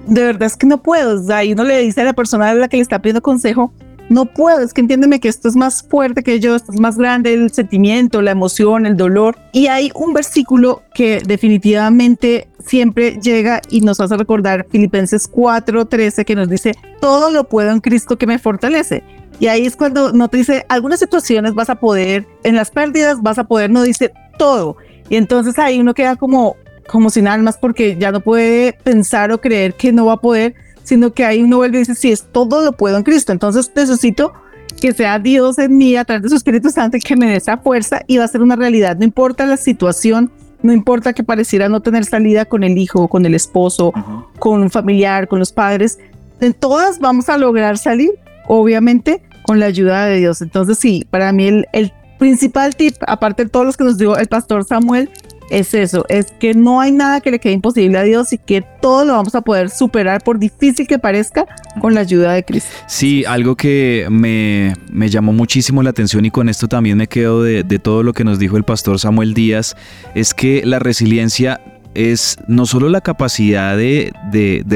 de 0.08 0.24
verdad 0.24 0.44
es 0.44 0.56
que 0.56 0.68
no 0.68 0.82
puedo, 0.82 1.20
o 1.20 1.24
sea, 1.24 1.44
y 1.44 1.54
uno 1.54 1.64
le 1.64 1.80
dice 1.80 2.02
a 2.02 2.06
la 2.06 2.14
persona 2.14 2.50
a 2.50 2.54
la 2.54 2.68
que 2.68 2.78
le 2.78 2.84
está 2.84 3.02
pidiendo 3.02 3.22
consejo, 3.22 3.74
no 4.10 4.26
puedo, 4.26 4.62
es 4.62 4.74
que 4.74 4.82
entiéndeme 4.82 5.20
que 5.20 5.28
esto 5.28 5.50
es 5.50 5.56
más 5.56 5.84
fuerte 5.84 6.24
que 6.24 6.40
yo, 6.40 6.56
esto 6.56 6.72
es 6.72 6.80
más 6.80 6.98
grande, 6.98 7.34
el 7.34 7.52
sentimiento, 7.52 8.22
la 8.22 8.32
emoción, 8.32 8.86
el 8.86 8.96
dolor. 8.96 9.38
Y 9.52 9.68
hay 9.68 9.92
un 9.96 10.14
versículo 10.14 10.82
que 10.94 11.22
definitivamente 11.26 12.48
siempre 12.66 13.20
llega 13.22 13.62
y 13.70 13.82
nos 13.82 14.00
hace 14.00 14.16
recordar 14.16 14.66
Filipenses 14.70 15.30
4:13 15.30 16.24
que 16.24 16.36
nos 16.36 16.50
dice, 16.50 16.74
todo 17.02 17.32
lo 17.32 17.50
puedo 17.50 17.72
en 17.72 17.82
Cristo 17.82 18.18
que 18.18 18.28
me 18.28 18.40
fortalece. 18.40 19.04
Y 19.40 19.48
ahí 19.48 19.66
es 19.66 19.76
cuando 19.76 20.12
no 20.14 20.28
te 20.30 20.38
dice, 20.38 20.66
algunas 20.70 21.00
situaciones 21.00 21.54
vas 21.54 21.70
a 21.70 21.76
poder, 21.76 22.26
en 22.44 22.56
las 22.56 22.72
pérdidas 22.72 23.22
vas 23.22 23.38
a 23.38 23.44
poder, 23.44 23.70
no 23.70 23.84
dice 23.84 24.12
todo. 24.38 24.78
Y 25.10 25.16
entonces 25.16 25.58
ahí 25.60 25.80
uno 25.80 25.94
queda 25.94 26.16
como, 26.16 26.56
como 26.88 27.10
sin 27.10 27.28
almas 27.28 27.58
porque 27.58 27.98
ya 27.98 28.12
no 28.12 28.22
puede 28.22 28.74
pensar 28.84 29.32
o 29.32 29.40
creer 29.40 29.76
que 29.76 29.92
no 29.92 30.06
va 30.08 30.14
a 30.14 30.22
poder, 30.22 30.56
sino 30.84 31.14
que 31.14 31.24
ahí 31.24 31.44
uno 31.44 31.58
vuelve 31.58 31.78
y 31.78 31.80
dice, 31.82 31.96
sí, 31.96 32.12
es 32.12 32.24
todo 32.32 32.64
lo 32.64 32.72
puedo 32.72 32.98
en 32.98 33.04
Cristo. 33.04 33.32
Entonces 33.32 33.72
necesito 33.76 34.34
que 34.82 34.94
sea 34.94 35.20
Dios 35.20 35.58
en 35.60 35.78
mí 35.78 35.96
a 35.96 36.06
través 36.06 36.24
de 36.24 36.30
su 36.30 36.36
Espíritu 36.36 36.70
Santo 36.70 36.98
que 37.04 37.16
me 37.16 37.28
dé 37.28 37.36
esa 37.36 37.58
fuerza 37.58 38.02
y 38.08 38.18
va 38.18 38.26
a 38.26 38.28
ser 38.28 38.42
una 38.42 38.56
realidad. 38.56 38.98
No 38.98 39.04
importa 39.04 39.46
la 39.46 39.58
situación, 39.58 40.32
no 40.62 40.74
importa 40.74 41.14
que 41.14 41.24
pareciera 41.24 41.70
no 41.70 41.82
tener 41.82 42.06
salida 42.06 42.46
con 42.46 42.64
el 42.64 42.78
hijo, 42.78 43.08
con 43.08 43.26
el 43.26 43.36
esposo, 43.36 43.94
con 44.40 44.62
un 44.62 44.70
familiar, 44.70 45.28
con 45.28 45.40
los 45.40 45.52
padres, 45.52 46.00
en 46.40 46.54
todas 46.54 47.00
vamos 47.00 47.30
a 47.30 47.38
lograr 47.38 47.78
salir, 47.78 48.12
obviamente 48.48 49.22
con 49.44 49.60
la 49.60 49.68
ayuda 49.68 50.06
de 50.06 50.18
Dios. 50.18 50.42
Entonces 50.42 50.78
sí, 50.78 51.06
para 51.10 51.32
mí 51.32 51.64
el, 51.72 51.94
principal 52.20 52.76
tip, 52.76 52.96
aparte 53.06 53.44
de 53.44 53.50
todos 53.50 53.64
los 53.64 53.78
que 53.78 53.84
nos 53.84 54.00
dio 54.00 54.18
el 54.18 54.26
pastor 54.26 54.64
Samuel, 54.64 55.08
es 55.52 55.76
eso, 55.76 56.04
es 56.10 56.34
que 56.40 56.56
no 56.56 56.82
hay 56.82 56.92
nada 56.92 57.22
que 57.22 57.30
le 57.30 57.40
quede 57.40 57.54
imposible 57.54 57.96
a 57.96 58.02
Dios 58.02 58.34
y 58.34 58.40
que 58.40 58.66
todo 58.82 59.06
lo 59.06 59.14
vamos 59.14 59.36
a 59.36 59.42
poder 59.42 59.70
superar 59.70 60.24
por 60.24 60.40
difícil 60.40 60.88
que 60.88 60.98
parezca 60.98 61.46
con 61.80 61.94
la 61.94 62.02
ayuda 62.02 62.34
de 62.34 62.44
Cristo. 62.44 62.72
Sí, 62.88 63.24
algo 63.24 63.56
que 63.56 64.08
me, 64.10 64.74
me 64.92 65.10
llamó 65.10 65.32
muchísimo 65.32 65.84
la 65.84 65.92
atención 65.92 66.26
y 66.26 66.32
con 66.32 66.50
esto 66.50 66.68
también 66.68 66.98
me 66.98 67.08
quedo 67.08 67.44
de 67.44 67.80
todo 67.80 68.02
lo 68.02 68.14
que 68.14 68.24
nos 68.24 68.40
dijo 68.40 68.58
el 68.58 68.64
pastor 68.64 69.00
Samuel 69.00 69.36
Díaz, 69.36 69.76
es 70.16 70.34
que 70.34 70.66
la 70.66 70.80
resiliencia 70.80 71.62
es 71.94 72.38
no 72.48 72.66
solo 72.66 72.90
la 72.90 73.02
capacidad 73.02 73.78
de, 73.78 74.12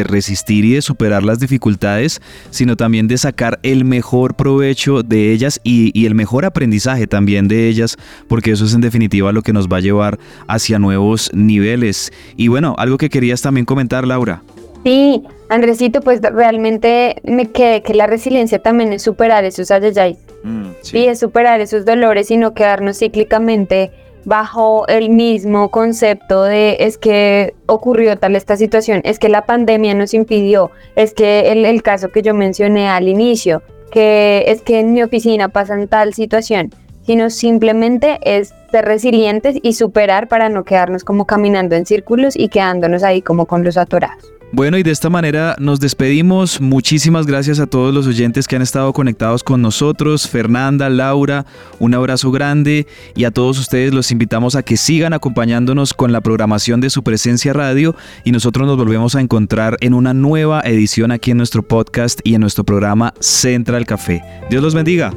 resistir 0.08 0.66
y 0.66 0.74
de 0.74 0.82
superar 0.82 1.24
las 1.24 1.40
dificultades, 1.40 2.22
sino 2.50 2.76
también 2.76 3.08
de 3.08 3.18
sacar 3.18 3.60
el 3.64 3.86
mejor 3.86 4.36
provecho 4.36 5.04
de 5.04 5.32
ellas 5.32 5.60
y, 5.64 5.92
y, 6.00 6.06
el 6.06 6.16
mejor 6.16 6.46
aprendizaje 6.46 7.08
también 7.08 7.48
de 7.48 7.68
ellas, 7.68 7.98
porque 8.28 8.52
eso 8.52 8.66
es 8.66 8.74
en 8.74 8.82
definitiva 8.82 9.32
lo 9.32 9.42
que 9.42 9.54
nos 9.54 9.68
va 9.68 9.78
a 9.78 9.82
llevar 9.82 10.20
hacia 10.48 10.80
nuevos 10.80 11.30
niveles. 11.34 12.12
Y 12.36 12.48
bueno, 12.48 12.76
algo 12.78 12.98
que 12.98 13.10
querías 13.10 13.42
también 13.42 13.66
comentar, 13.66 14.08
Laura. 14.08 14.42
Sí, 14.84 15.24
Andresito, 15.50 16.02
pues 16.02 16.22
realmente 16.22 17.18
me 17.24 17.52
quedé 17.52 17.84
que 17.84 17.94
la 17.94 18.08
resiliencia 18.08 18.60
también 18.60 18.94
es 18.94 19.04
superar 19.04 19.44
esos 19.44 19.70
ayayay. 19.70 20.18
Mm, 20.44 20.70
sí. 20.82 21.06
Es 21.06 21.20
superar 21.20 21.62
esos 21.62 21.86
dolores 21.86 22.32
y 22.32 22.38
no 22.38 22.54
quedarnos 22.54 22.98
cíclicamente 22.98 23.92
bajo 24.26 24.88
el 24.88 25.10
mismo 25.10 25.70
concepto 25.72 26.44
de 26.44 26.78
es 26.80 26.98
que 26.98 27.54
ocurrió 27.66 28.18
tal 28.18 28.36
esta 28.36 28.56
situación, 28.56 29.02
es 29.04 29.20
que 29.20 29.30
la 29.30 29.46
pandemia 29.46 29.94
nos 29.94 30.14
impidió, 30.14 30.72
es 30.96 31.14
que 31.14 31.52
el, 31.52 31.66
el 31.66 31.82
caso 31.84 32.10
que 32.10 32.22
yo 32.22 32.34
mencioné 32.34 32.90
al 32.90 33.08
inicio, 33.08 33.62
que 33.92 34.46
es 34.48 34.62
que 34.62 34.80
en 34.80 34.94
mi 34.94 35.04
oficina 35.04 35.50
pasan 35.50 35.88
tal 35.88 36.14
situación, 36.14 36.72
sino 37.04 37.30
simplemente 37.30 38.20
es 38.24 38.54
ser 38.72 38.86
resilientes 38.86 39.58
y 39.62 39.74
superar 39.74 40.28
para 40.28 40.50
no 40.50 40.64
quedarnos 40.64 41.04
como 41.04 41.26
caminando 41.26 41.76
en 41.76 41.86
círculos 41.86 42.36
y 42.38 42.48
quedándonos 42.50 43.04
ahí 43.04 43.22
como 43.22 43.46
con 43.46 43.64
los 43.64 43.78
atorados. 43.78 44.31
Bueno, 44.54 44.78
y 44.78 44.84
de 44.84 44.92
esta 44.92 45.10
manera 45.10 45.56
nos 45.60 45.80
despedimos. 45.80 46.60
Muchísimas 46.60 47.26
gracias 47.26 47.60
a 47.60 47.68
todos 47.68 47.94
los 47.94 48.06
oyentes 48.06 48.48
que 48.48 48.58
han 48.58 48.62
estado 48.62 48.92
conectados 48.92 49.44
con 49.44 49.62
nosotros. 49.62 50.28
Fernanda, 50.28 50.90
Laura, 50.90 51.46
un 51.80 51.94
abrazo 51.94 52.32
grande 52.32 52.86
y 53.16 53.24
a 53.24 53.32
todos 53.32 53.58
ustedes 53.60 53.94
los 53.94 54.12
invitamos 54.12 54.56
a 54.56 54.64
que 54.64 54.76
sigan 54.76 55.14
acompañándonos 55.14 55.94
con 55.94 56.12
la 56.12 56.20
programación 56.20 56.82
de 56.82 56.90
su 56.90 57.02
presencia 57.02 57.54
radio 57.54 57.96
y 58.26 58.34
nosotros 58.34 58.68
nos 58.68 58.76
volvemos 58.76 59.16
a 59.16 59.22
encontrar 59.22 59.78
en 59.80 59.94
una 59.94 60.14
nueva 60.14 60.62
edición 60.66 61.12
aquí 61.12 61.32
en 61.32 61.38
nuestro 61.38 61.64
podcast 61.64 62.20
y 62.26 62.36
en 62.36 62.42
nuestro 62.42 62.66
programa 62.66 63.14
Central 63.22 63.86
Café. 63.86 64.22
Dios 64.50 64.62
los 64.62 64.76
bendiga. 64.76 65.14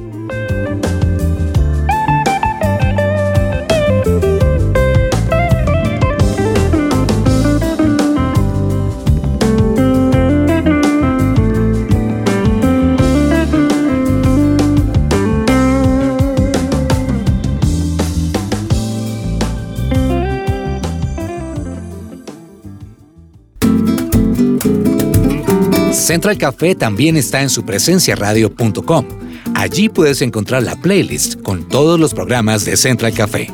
Central 26.04 26.36
Café 26.36 26.74
también 26.74 27.16
está 27.16 27.40
en 27.40 27.48
su 27.48 27.64
presencia 27.64 28.14
radio.com. 28.14 29.06
Allí 29.54 29.88
puedes 29.88 30.20
encontrar 30.20 30.62
la 30.62 30.76
playlist 30.76 31.40
con 31.40 31.66
todos 31.66 31.98
los 31.98 32.12
programas 32.12 32.66
de 32.66 32.76
Central 32.76 33.14
Café. 33.14 33.50